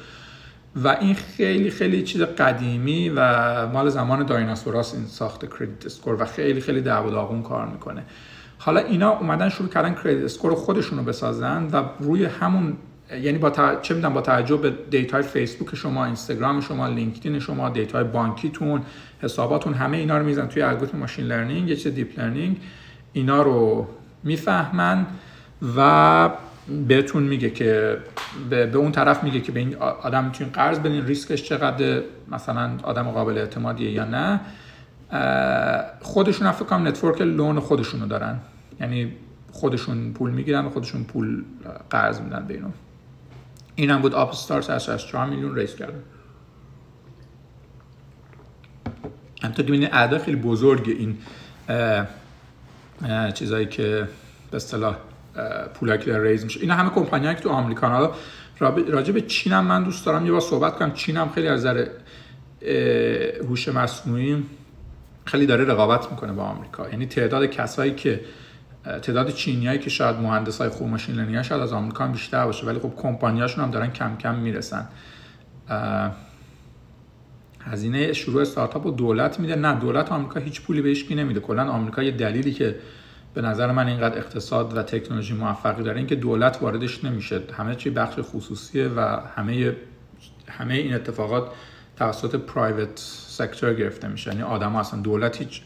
و 0.84 0.88
این 0.88 1.16
خیلی 1.16 1.72
خیلی 1.72 2.04
چیز 2.04 2.22
قدیمی 2.22 3.10
و 3.10 3.68
مال 3.68 3.90
زمان 3.90 4.26
دایناسوراس 4.26 4.94
این 4.94 5.06
ساخت 5.06 5.60
credit 5.60 5.86
score 5.86 6.22
و 6.22 6.26
خیلی 6.26 6.62
خیلی 6.62 6.82
دعوا 6.82 7.10
داغون 7.10 7.42
کار 7.44 7.66
می‌کنه. 7.66 8.04
حالا 8.58 8.80
اینا 8.80 9.10
اومدن 9.10 9.50
شروع 9.50 9.70
کردن 9.70 9.94
credit 9.94 10.24
score 10.24 10.52
رو 10.52 10.56
خودشونو 10.56 11.04
بسازن 11.04 11.70
و 11.72 11.84
روی 12.00 12.26
همون 12.26 12.78
یعنی 13.22 13.38
با 13.38 13.50
چه 13.82 13.94
می‌دونم 13.94 14.14
با 14.14 14.22
توجه 14.22 14.58
به 14.58 14.74
data 14.90 15.17
ی 15.17 15.24
فیسبوک 15.24 15.76
شما 15.76 16.06
اینستاگرام 16.06 16.62
شما 16.62 16.88
لینکدین 16.88 17.40
شما 17.40 17.70
data 17.70 17.97
ی 17.97 18.04
بانکیتون 18.04 18.82
حساباتون 19.22 19.74
همه 19.74 19.98
اینا 19.98 20.18
رو 20.18 20.26
می‌ریزن 20.26 20.48
توی 20.48 20.62
الگوریتم 20.62 20.98
machine 20.98 21.26
learning 21.26 21.70
یه 21.70 21.76
چیز 21.76 21.94
deep 21.94 22.20
learning. 22.20 22.58
اینا 23.14 23.42
رو 23.42 23.88
می‌فهمن 24.24 25.06
و 25.78 26.30
بهتون 26.88 27.24
میگه 27.24 27.50
که 27.50 27.98
به, 28.50 28.78
اون 28.78 28.92
طرف 28.92 29.24
میگه 29.24 29.42
که 29.42 29.52
به 29.52 29.60
این 29.60 29.76
آدم 29.76 30.26
می‌تونین 30.26 30.54
قرض 30.54 30.80
بدین 30.80 31.06
ریسکش 31.06 31.44
چقدر 31.44 32.02
مثلا 32.32 32.78
آدم 32.84 33.12
قابل 33.12 33.38
اعتمادیه 33.38 33.92
یا 33.92 34.06
نه. 34.06 34.40
خودشون 36.02 36.52
فکر 36.52 36.66
کنم 36.66 36.88
network 36.88 37.22
loan 37.22 37.60
خودشونو 37.60 38.08
دارن. 38.08 38.40
یعنی 38.80 39.14
خودشون 39.52 40.14
پول 40.14 40.32
می‌گیرن 40.32 40.66
و 40.66 40.70
خودشون 40.70 41.04
پول 41.04 41.44
قرض 41.90 42.22
میدن 42.22 42.46
به 42.48 42.54
اینو 42.54 42.70
این 43.76 43.90
هم 43.90 44.02
بود 44.02 44.14
آپ 44.14 44.30
از 44.30 45.08
4 45.08 45.26
میلیون 45.26 45.56
raise 45.56 45.76
کردن. 45.76 46.04
همطور 49.44 49.66
که 49.66 49.96
اعداد 49.96 50.22
خیلی 50.22 50.38
بزرگ 50.38 50.96
این 50.98 51.18
چیزایی 53.34 53.66
که 53.66 54.08
به 54.52 54.58
اصطلاح 54.58 54.96
پولایی 55.74 56.02
که 56.02 56.20
raise 56.20 56.44
میشه. 56.44 56.60
اینا 56.60 56.74
همه 56.74 56.90
کمپانی 56.90 57.36
که 57.36 57.42
تو 57.42 57.50
آمریکا 57.50 57.90
حالا 57.90 58.12
راجع 58.90 59.14
به 59.14 59.22
چین 59.22 59.54
هم 59.54 59.66
من 59.66 59.84
دوست 59.84 60.06
دارم 60.06 60.26
یه 60.26 60.32
بار 60.32 60.42
صحبت 60.42 60.76
کنم. 60.76 60.94
چین 60.94 61.18
هم 61.18 61.30
خیلی 61.30 61.48
از 61.48 61.60
نظر 61.66 61.88
هوش 63.50 63.68
مصنوعی 63.68 64.44
خیلی 65.26 65.46
داره 65.46 65.64
رقابت 65.66 66.12
می‌کنه 66.12 66.34
با 66.34 66.44
آمریکا. 66.44 66.90
یعنی 66.90 67.06
تعداد 67.06 67.46
کسایی 67.46 67.96
که 67.96 68.22
تعداد 69.02 69.30
چینیایی 69.30 69.80
که 69.80 69.90
شاید 69.90 70.16
مهندس 70.16 70.58
های 70.58 70.70
خوب 70.70 70.88
ماشین 70.88 71.16
لرنینگ 71.16 71.42
شاید 71.42 71.62
از 71.62 71.74
آمریکا 71.74 72.08
بیشتر 72.08 72.46
باشه 72.46 72.66
ولی 72.66 72.80
خب 72.80 72.94
کمپانیاشون 72.96 73.64
هم 73.64 73.72
دارن 73.72 73.92
کم 73.92 74.18
کم 74.18 74.36
می‌رسن. 74.36 74.88
هزینه 77.62 78.14
شروع 78.14 78.42
استارتاپ 78.42 78.86
و 78.86 78.92
دولت 78.92 79.40
میده. 79.40 79.56
نه 79.56 79.80
دولت 79.80 80.12
آمریکا 80.12 80.40
هیچ 80.40 80.62
پولی 80.62 80.82
بهش 80.82 81.12
نمیده. 81.12 81.40
کلا 81.40 81.70
آمریکا 81.70 82.04
یه 82.04 82.12
دلیلی 82.12 82.54
که 82.54 82.76
به 83.36 83.42
نظر 83.42 83.72
من 83.72 83.88
اینقدر 83.88 84.18
اقتصاد 84.18 84.78
و 84.78 84.84
تکنولوژی 84.84 85.34
موفقی 85.34 85.84
داره. 85.84 85.98
اینکه 85.98 86.16
دولت 86.16 86.58
واردش 86.62 87.04
نمیشه. 87.04 87.42
همه 87.54 87.76
چی 87.76 87.90
بخش 87.90 88.20
خصوصیه 88.22 88.88
و 88.88 89.00
همه 89.36 89.76
همه 90.48 90.74
این 90.74 90.94
اتفاقات 90.94 91.52
توسط 91.98 92.36
private 92.36 92.92
sector 93.28 93.74
گرفته 93.74 94.08
میشه. 94.08 94.32
یعنی 94.32 94.44
آدم 94.44 94.76
اصلا 94.76 95.00
دولت 95.00 95.38
هیچ 95.38 95.62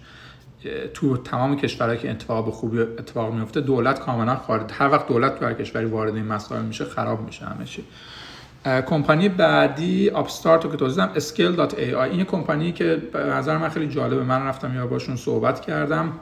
تو 0.93 1.17
تمام 1.17 1.57
کشورهایی 1.57 1.99
که 1.99 2.11
اتفاق 2.11 2.49
خوبی 2.49 2.79
اتفاق 2.79 3.33
میفته 3.33 3.61
دولت 3.61 3.99
کاملا 3.99 4.35
خارج 4.35 4.71
هر 4.73 4.89
وقت 4.89 5.07
دولت 5.07 5.39
تو 5.39 5.45
هر 5.45 5.53
کشوری 5.53 5.85
وارد 5.85 6.15
این 6.15 6.25
مسائل 6.25 6.61
میشه 6.61 6.85
خراب 6.85 7.25
میشه 7.25 7.45
همه 7.45 7.65
چی. 7.65 7.83
کمپانی 8.65 9.29
بعدی 9.29 10.09
Upstart 10.09 10.61
که 10.71 10.77
توضیح 10.77 11.05
دادم 11.05 11.15
Scale.ai 11.15 11.97
این 11.97 12.23
کمپانی 12.23 12.71
که 12.71 12.95
به 13.13 13.19
نظر 13.19 13.57
من 13.57 13.69
خیلی 13.69 13.87
جالبه. 13.87 14.23
من 14.23 14.41
رفتم 14.41 14.75
یا 14.75 14.87
باشون 14.87 15.15
صحبت 15.15 15.61
کردم. 15.61 16.13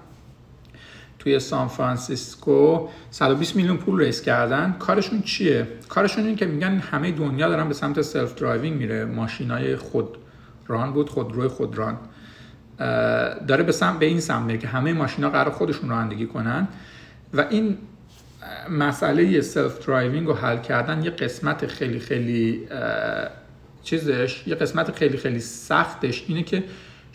توی 1.20 1.40
سان 1.40 1.68
فرانسیسکو 1.68 2.88
120 3.12 3.56
میلیون 3.56 3.78
پول 3.78 4.00
raise 4.00 4.22
کردن. 4.22 4.76
کارشون 4.80 5.22
چیه؟ 5.22 5.68
کارشون 5.90 6.26
این 6.26 6.36
که 6.36 6.46
میگن 6.46 6.78
همه 6.78 7.12
دنیا 7.12 7.50
دارن 7.50 7.68
به 7.68 7.74
سمت 7.74 8.02
self 8.02 8.36
driving 8.36 8.78
میره. 8.78 9.06
ماشینای 9.06 9.76
خود 9.76 10.18
ران 10.68 10.94
بود 10.94 11.10
خودروی 11.10 11.48
خودران 11.48 11.98
داره 13.48 13.64
به 13.64 13.72
سمت 13.72 14.00
به 14.00 14.06
این 14.06 14.20
سمت 14.20 14.46
میره 14.46 14.58
که 14.58 14.68
همه 14.68 14.94
ماشینا 14.94 15.30
قرار 15.30 15.52
خودشون 15.52 15.90
رانندگی 15.90 16.28
کنن. 16.28 16.68
و 17.34 17.46
این 17.50 17.78
مسئله 18.70 19.42
self 19.42 19.88
driving 19.88 20.28
رو 20.28 20.34
حل 20.34 20.58
کردن 20.58 21.04
یه 21.04 21.10
قسمت 21.10 21.68
خیلی 21.68 22.00
خیلی 22.00 22.68
چیزش 23.84 24.48
یه 24.48 24.56
قسمت 24.56 24.92
خیلی 24.96 25.18
خیلی 25.18 25.40
سختش 25.40 26.24
اینه 26.28 26.44
که 26.44 26.64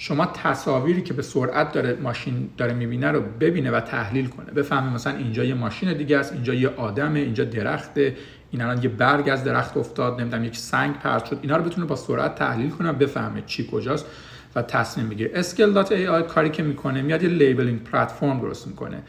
شما 0.02 0.26
تصاویری 0.26 1.02
که 1.02 1.14
به 1.14 1.22
سرعت 1.22 1.72
داره 1.72 1.98
ماشین 2.02 2.50
داره 2.56 2.74
می‌بینه 2.74 3.10
رو 3.10 3.22
ببینه 3.40 3.70
و 3.70 3.80
تحلیل 3.80 4.26
کنه. 4.26 4.50
بفهمه 4.50 4.94
مثلا 4.94 5.16
اینجا 5.16 5.44
یه 5.44 5.54
ماشین 5.54 5.92
دیگه 5.92 6.18
است 6.18 6.32
اینجا 6.32 6.54
یه 6.54 6.68
آدمه 6.68 7.20
اینجا 7.20 7.44
درخته 7.44 8.16
این 8.50 8.62
الان 8.62 8.82
یه 8.82 8.88
برگ 8.88 9.28
از 9.28 9.44
درخت 9.44 9.76
افتاد 9.76 10.20
نمی‌دونم 10.20 10.44
یک 10.44 10.56
سنگ 10.56 10.94
پرت 10.94 11.24
شد. 11.24 11.38
اینا 11.42 11.56
رو 11.56 11.64
بتونه 11.64 11.86
با 11.86 11.96
سرعت 11.96 12.34
تحلیل 12.34 12.70
کنه 12.70 12.88
و 12.88 12.92
بفهمه 12.92 13.42
چی 13.46 13.68
کجاست 13.72 14.06
و 14.54 14.62
تصمیم 14.62 15.08
بگیره. 15.08 15.30
Scale.ai 15.34 16.22
کاری 16.28 16.50
که 16.50 16.62
می‌کنه 16.62 17.02
میاد 17.02 17.22
یه 17.22 17.28
labeling 17.28 17.84
platform 17.84 18.40
درست 18.40 18.66
می‌کنه. 18.66 19.02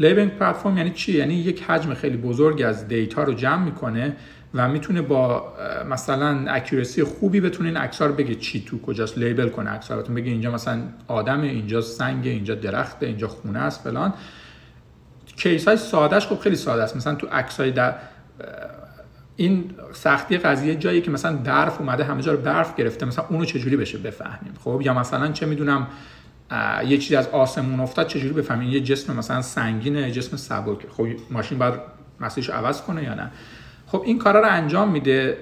labeling 0.00 0.30
platform 0.30 0.76
یعنی 0.76 0.90
چی؟ 0.90 1.12
یعنی 1.12 1.34
یک 1.34 1.62
حجم 1.62 1.94
خیلی 1.94 2.16
بزرگ 2.16 2.62
از 2.62 2.88
data 2.88 3.22
رو 3.22 3.32
جمع 3.32 3.64
می‌کنه 3.64 4.16
و 4.54 4.68
می‌تونه 4.68 5.02
با 5.02 5.52
مثلا 5.90 6.44
accuracy 6.48 7.04
خوبی 7.04 7.40
بتونه 7.40 7.68
این 7.68 7.78
عکس‌ها 7.78 8.06
رو 8.06 8.14
بگه 8.14 8.34
چی 8.34 8.64
تو 8.64 8.80
کجاست 8.80 9.18
label 9.18 9.48
کنه 9.48 9.70
عکس‌ها 9.70 10.00
رو 10.00 10.14
بگه 10.14 10.30
اینجا 10.30 10.50
مثلا 10.50 10.82
آدم 11.08 11.40
اینجا 11.40 11.80
سنگ 11.80 12.26
اینجا 12.26 12.54
درخته 12.54 13.06
اینجا 13.06 13.28
خونه 13.28 13.58
است 13.58 13.80
فلان. 13.80 14.12
case 15.36 15.68
های 15.68 15.76
سادهش 15.76 16.26
خب 16.26 16.38
خیلی 16.38 16.56
ساده 16.56 16.82
است. 16.82 16.96
مثلا 16.96 17.14
تو 17.14 17.26
عکس 17.26 17.60
های 17.60 17.70
در 17.70 17.94
این 19.36 19.70
سختی 19.92 20.38
قضیه 20.38 20.76
جایی 20.76 21.00
که 21.00 21.10
مثلا 21.10 21.36
برف 21.36 21.80
اومده 21.80 22.04
همه 22.04 22.22
جا 22.22 22.32
رو 22.32 22.38
برف 22.38 22.76
گرفته 22.76 23.06
مثلا 23.06 23.24
اونو 23.28 23.44
چجوری 23.44 23.76
بشه 23.76 23.98
بفهمیم؟ 23.98 24.54
خب 24.64 24.80
یا 24.84 24.94
مثلا 24.94 25.32
چه 25.32 25.46
می‌دونم 25.46 25.86
یه 26.86 26.98
چیزی 26.98 27.16
از 27.16 27.28
آسمون 27.28 27.80
افتاد 27.80 28.06
چجوری 28.06 28.34
بفهمیم؟ 28.34 28.70
یه 28.70 28.80
جسم 28.80 29.16
مثلا 29.16 29.42
سنگینه 29.42 30.10
جسم 30.10 30.36
سبک. 30.36 30.86
خب 30.90 31.06
ماشین 31.30 31.58
باید 31.58 31.74
مسیرش 32.20 32.50
عوض 32.50 32.82
کنه 32.82 33.02
یا 33.02 33.14
نه؟ 33.14 33.30
خب 33.94 34.02
این 34.06 34.18
کارا 34.18 34.40
رو 34.40 34.46
انجام 34.50 34.88
میده. 34.88 35.36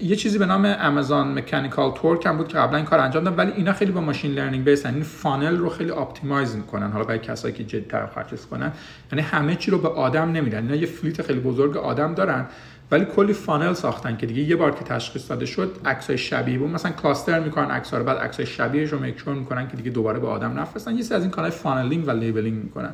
یه 0.00 0.16
چیزی 0.16 0.38
به 0.38 0.46
نام 0.46 0.66
Amazon 0.66 1.38
Mechanical 1.38 1.92
Turk 1.94 2.26
هم 2.26 2.36
بود 2.36 2.48
که 2.48 2.58
قبلا 2.58 2.76
این 2.76 2.86
کار 2.86 2.98
انجام 2.98 3.24
دادن 3.24 3.36
ولی 3.36 3.52
اینا 3.52 3.72
خیلی 3.72 3.92
با 3.92 4.00
machine 4.00 4.32
learning 4.32 4.64
base 4.64 4.88
ن 4.88 4.94
این 4.94 5.02
funnel 5.02 5.56
رو 5.56 5.68
خیلی 5.68 5.90
optimize 5.90 6.56
می‌کنن 6.56 6.90
حالا 6.90 7.04
برای 7.04 7.18
کسایی 7.18 7.54
که 7.54 7.64
جدی‌تر 7.64 8.06
purchase 8.06 8.46
کنن. 8.46 8.72
یعنی 9.12 9.24
همه 9.24 9.54
چی 9.54 9.70
رو 9.70 9.78
به 9.78 9.88
آدم 9.88 10.32
نمیدن. 10.32 10.62
اینا 10.62 10.74
یه 10.74 10.86
fleet 10.86 11.22
خیلی 11.22 11.40
بزرگ 11.40 11.76
آدم 11.76 12.14
دارن 12.14 12.46
ولی 12.90 13.04
کلی 13.04 13.32
funnel 13.32 13.72
ساختن 13.72 14.16
که 14.16 14.26
دیگه 14.26 14.42
یه 14.42 14.56
بار 14.56 14.70
که 14.70 14.84
تشخیص 14.84 15.30
داده 15.30 15.46
شد 15.46 15.76
عکسای 15.84 16.18
شبیه 16.18 16.58
بود. 16.58 16.70
مثلا 16.70 16.92
cluster 16.92 17.40
می‌کنن 17.40 17.70
عکس‌ها 17.70 17.98
رو 17.98 18.04
بعد 18.04 18.18
عکسای 18.18 18.46
شبیهش 18.46 18.90
رو 18.90 18.98
می‌کشن 18.98 19.32
می‌کنن 19.32 19.68
که 19.68 19.76
دیگه 19.76 19.90
دوباره 19.90 20.18
به 20.18 20.26
آدم 20.26 20.58
نفرستن. 20.60 20.96
یه 20.96 21.02
سری 21.02 21.16
از 21.16 21.22
این 21.22 21.30
کارهای 21.30 21.50
funneling 21.50 22.08
و 22.08 22.10
labeling 22.10 22.62
می‌کنن. 22.62 22.92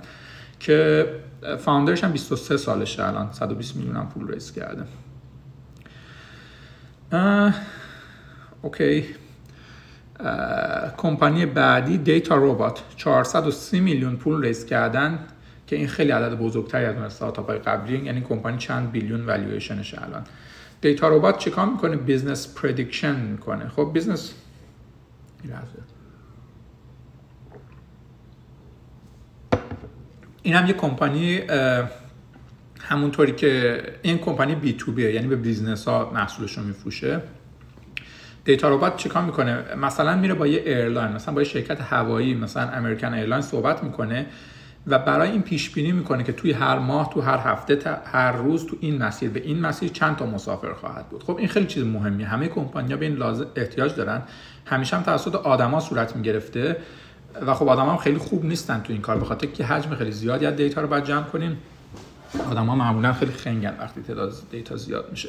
که 0.61 1.07
founder 1.59 1.95
ش 1.95 2.05
هم 2.05 2.13
23 2.13 2.57
سالشه 2.57 3.05
الان. 3.05 3.33
120 3.33 3.77
میلیون 3.77 4.07
پول 4.07 4.29
raise 4.29 4.53
کرده. 4.53 4.83
OK. 8.63 9.05
کمپانی 10.97 11.47
بعدی 11.47 11.99
DataRobot 11.99 12.83
430 12.97 13.81
میلیون 13.81 14.17
پول 14.17 14.43
raise 14.43 14.67
کردن 14.67 15.19
که 15.67 15.77
این 15.77 15.89
خیلی 15.89 16.11
عدد 16.11 16.35
بزرگتری 16.35 16.85
از 16.85 16.97
استارتاپ 16.97 17.47
های 17.47 17.59
قبلی. 17.59 17.99
یعنی 17.99 18.21
کمپانی 18.21 18.59
چند 18.59 18.91
billion 18.91 19.27
valuation 19.27 19.83
ش 19.83 19.95
الان. 19.95 20.25
DataRobot 20.81 21.39
چیکار 21.39 21.67
می‌کنه؟ 21.67 21.97
business 21.97 22.55
prediction 22.55 23.17
می‌کنه. 23.17 23.69
خب 23.69 23.91
business 23.95 24.35
این 30.47 30.55
هم 30.55 30.67
یه 30.67 30.73
کمپانی 30.73 31.41
همونطوری 32.81 33.33
که 33.33 33.83
این 34.03 34.19
کمپانی 34.19 34.55
B 34.55 34.73
to 34.73 34.93
B 34.93 35.03
ه 35.03 35.13
یعنی 35.13 35.27
به 35.27 35.37
business 35.37 35.89
ها 35.89 36.11
محصولش 36.15 36.59
رو 36.59 36.65
میفروشه. 36.65 37.21
DataRobot 38.45 38.97
چیکار 38.97 39.23
می‌کنه؟ 39.23 39.75
مثلا 39.77 40.17
میره 40.17 40.35
با 40.35 40.47
یه 40.47 40.63
airline 40.67 41.13
مثلا 41.13 41.35
با 41.35 41.41
یه 41.41 41.49
شرکت 41.49 41.81
هوایی 41.81 42.35
مثلا 42.35 42.71
American 42.71 43.15
Airline 43.15 43.43
صحبت 43.43 43.85
می‌کنه 43.85 44.27
و 44.87 44.99
برای 44.99 45.31
این 45.31 45.43
پیش 45.43 45.71
بینی 45.71 45.93
می‌کنه 45.93 46.25
که 46.25 46.33
توی 46.33 46.53
هر 46.53 46.79
ماه 46.79 47.11
تو 47.11 47.21
هر 47.21 47.39
هفته 47.39 47.99
هر 48.13 48.33
روز 48.33 48.67
تو 48.67 48.77
این 48.81 49.03
مسیر 49.03 49.31
به 49.31 49.41
این 49.41 49.61
مسیر 49.61 49.89
چند 49.89 50.17
تا 50.17 50.27
مسافر 50.27 50.73
خواهد 50.73 51.09
بود. 51.09 51.23
خب 51.23 51.37
این 51.37 51.49
خیلی 51.49 51.67
چیز 51.67 51.85
مهمیه. 51.85 52.27
همه 52.27 52.49
کمپانی‌ها 52.49 52.97
به 52.97 53.07
این 53.07 53.15
لازم 53.15 53.47
احتیاج 53.57 53.95
دارن. 53.95 54.23
همیشه 54.67 54.97
هم 54.97 55.03
توسط 55.03 55.35
آدما 55.35 55.81
صورت 55.81 56.17
می‌گرفته. 56.17 56.77
و 57.47 57.55
خب 57.55 57.69
آدما 57.69 57.91
هم 57.91 57.97
خیلی 57.97 58.19
خوب 58.19 58.45
نیستن 58.45 58.81
تو 58.81 58.93
این 58.93 59.03
کار 59.03 59.19
بخاطر 59.19 59.47
که 59.47 59.65
حجم 59.65 59.95
خیلی 59.95 60.13
زیادی 60.13 60.47
از 60.47 60.57
data 60.57 60.81
رو 60.81 60.89
باید 60.89 61.05
جمع 61.05 61.23
کنیم. 61.23 61.59
آدم 62.51 62.67
ها 62.67 62.75
معمولا 62.75 63.13
خیلی 63.13 63.33
خنگن 63.33 63.75
وقتی 63.81 64.03
تعداد 64.03 64.33
data 64.51 64.77
زیاد 64.77 65.09
میشه. 65.11 65.29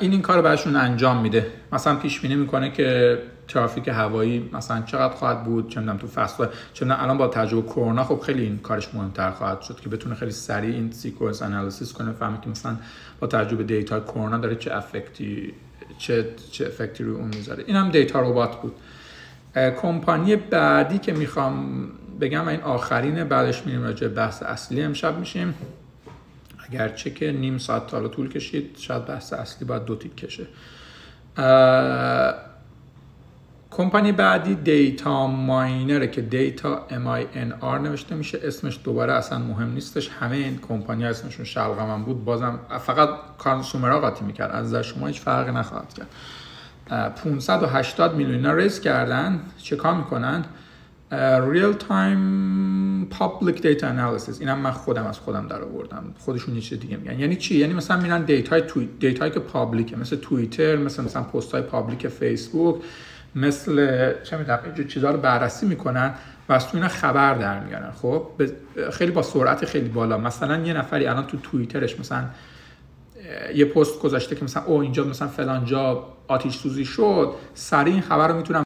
این 0.00 0.12
این 0.12 0.22
کار 0.22 0.42
براشون 0.42 0.76
انجام 0.76 1.20
میده. 1.20 1.46
مثلا 1.72 1.96
پیش 1.96 2.20
بینی 2.20 2.34
می‌کنه 2.34 2.70
که 2.70 3.18
ترافیک 3.48 3.88
هوایی 3.88 4.50
مثلا 4.52 4.82
چقدر 4.82 5.14
خواهد 5.14 5.44
بود 5.44 5.68
چه 5.68 5.80
تو 5.80 6.06
فصل 6.06 6.46
چه 6.72 6.86
الان 7.02 7.18
با 7.18 7.28
تجربه 7.28 7.68
کرونا 7.68 8.04
خب 8.04 8.20
خیلی 8.20 8.42
این 8.42 8.58
کارش 8.58 8.94
مهمتر 8.94 9.30
خواهد 9.30 9.62
شد 9.62 9.80
که 9.80 9.88
بتونه 9.88 10.14
خیلی 10.14 10.30
سریع 10.30 10.74
این 10.74 10.92
sequence 10.92 11.42
analysis 11.42 11.92
کنه 11.92 12.12
فهمه 12.12 12.38
که 12.40 12.50
مثلا 12.50 12.76
با 13.20 13.26
تجربه 13.26 13.64
data 13.64 14.00
کرونا 14.00 14.38
داره 14.38 14.56
چه 14.56 14.76
effect 14.76 15.41
ی 15.41 15.52
چه 15.98 16.26
چه 16.52 16.66
افکتی 16.66 17.04
روی 17.04 17.16
اون 17.16 17.28
می‌ذاره. 17.28 17.64
این 17.66 17.76
هم 17.76 17.90
دیتا 17.90 18.20
ربات 18.20 18.60
بود. 18.60 18.74
کمپانی 19.54 20.36
بعدی 20.36 20.98
که 20.98 21.12
می‌خوام 21.12 21.88
بگم 22.20 22.48
این 22.48 22.60
آخرین 22.60 23.24
بعدش 23.24 23.66
میریم 23.66 23.82
راجع 23.82 24.08
بحث 24.08 24.42
اصلی 24.42 24.82
امشب 24.82 25.18
میشیم. 25.18 25.54
اگرچه 26.68 27.10
که 27.10 27.32
نیم 27.32 27.58
ساعت 27.58 27.86
تا 27.86 28.08
طول 28.08 28.28
کشید 28.28 28.76
شاید 28.78 29.06
بحث 29.06 29.32
اصلی 29.32 29.66
باید 29.66 29.84
دو 29.84 29.96
تیک 29.96 30.16
کشه. 30.16 30.46
کمپانی 33.70 34.12
بعدی 34.12 34.54
دیتا 34.54 35.26
ماینره 35.26 36.08
که 36.08 36.20
دیتا 36.20 36.86
M-I-N-R 36.90 37.64
نوشته 37.64 38.14
میشه. 38.14 38.40
اسمش 38.42 38.78
دوباره 38.84 39.12
اصلا 39.12 39.38
مهم 39.38 39.72
نیستش. 39.72 40.10
همه 40.20 40.36
این 40.36 40.58
کمپانی 40.58 41.04
اسمشون 41.04 41.44
شلغم 41.44 42.02
بود. 42.02 42.24
بازم 42.24 42.58
فقط 42.80 43.08
consumer 43.38 43.93
ها 43.93 44.00
قاطی 44.00 44.24
می‌کرد. 44.24 44.50
از 44.50 44.74
شما 44.74 45.06
هیچ 45.06 45.20
فرقی 45.20 45.52
نخواهد 45.52 45.94
کرد. 45.94 46.08
580 46.90 48.14
میلیون 48.14 48.46
raise 48.46 48.80
کردن. 48.80 49.40
چه 49.58 49.76
کار 49.76 49.94
می‌کنن 49.94 50.44
real 51.50 51.72
time 51.72 53.06
public 53.10 53.62
data 53.62 53.86
analysis 53.86 54.40
اینم 54.40 54.58
من 54.58 54.70
خودم 54.70 55.06
از 55.06 55.18
خودم 55.18 55.46
در 55.46 55.62
آوردم. 55.62 56.14
خودشون 56.18 56.54
یه 56.54 56.60
چیز 56.60 56.80
دیگه 56.80 56.96
میگن. 56.96 57.20
یعنی 57.20 57.36
چی؟ 57.36 57.58
یعنی 57.58 57.74
مثلا 57.74 58.00
میرن 58.00 58.22
data 58.22 58.54
ی 58.54 58.62
توی 58.62 58.88
data 59.00 59.21
یی 59.21 59.32
که 59.32 59.40
public 59.40 59.88
ه 59.88 59.96
مثل 59.96 60.16
توییتر 60.16 60.76
مثل 60.76 61.04
مثلا 61.04 61.22
پست 61.22 61.52
های 61.52 61.62
public 61.62 62.08
فیسبوک 62.08 62.76
مثل 63.34 63.76
چه 64.22 64.36
می‌دونم 64.36 64.58
اینجور 64.64 64.86
چیزها 64.86 65.10
رو 65.10 65.18
بررسی 65.18 65.66
می‌کنن 65.66 66.14
و 66.48 66.52
از 66.52 66.68
تو 66.68 66.76
اینا 66.76 66.88
خبر 66.88 67.34
در 67.34 67.60
میارن. 67.60 67.90
خب؟ 67.90 68.26
خیلی 68.92 69.10
با 69.12 69.22
سرعت 69.22 69.64
خیلی 69.64 69.88
بالا. 69.88 70.18
مثلا 70.18 70.58
یه 70.58 70.72
نفری 70.72 71.06
الان 71.06 71.26
تو 71.26 71.36
توییترش 71.36 72.00
مثلا 72.00 72.24
یه 73.54 73.64
پست 73.64 74.00
گذاشته 74.00 74.36
که 74.36 74.44
مثلا 74.44 74.62
او 74.64 74.80
اینجا 74.80 75.04
مثلا 75.04 75.28
فلان 75.28 75.64
جا 75.64 76.04
آتیش 76.28 76.56
سوزی 76.56 76.84
شد. 76.84 77.32
سریع 77.54 77.92
این 77.92 78.02
خبر 78.02 78.28
رو 78.28 78.36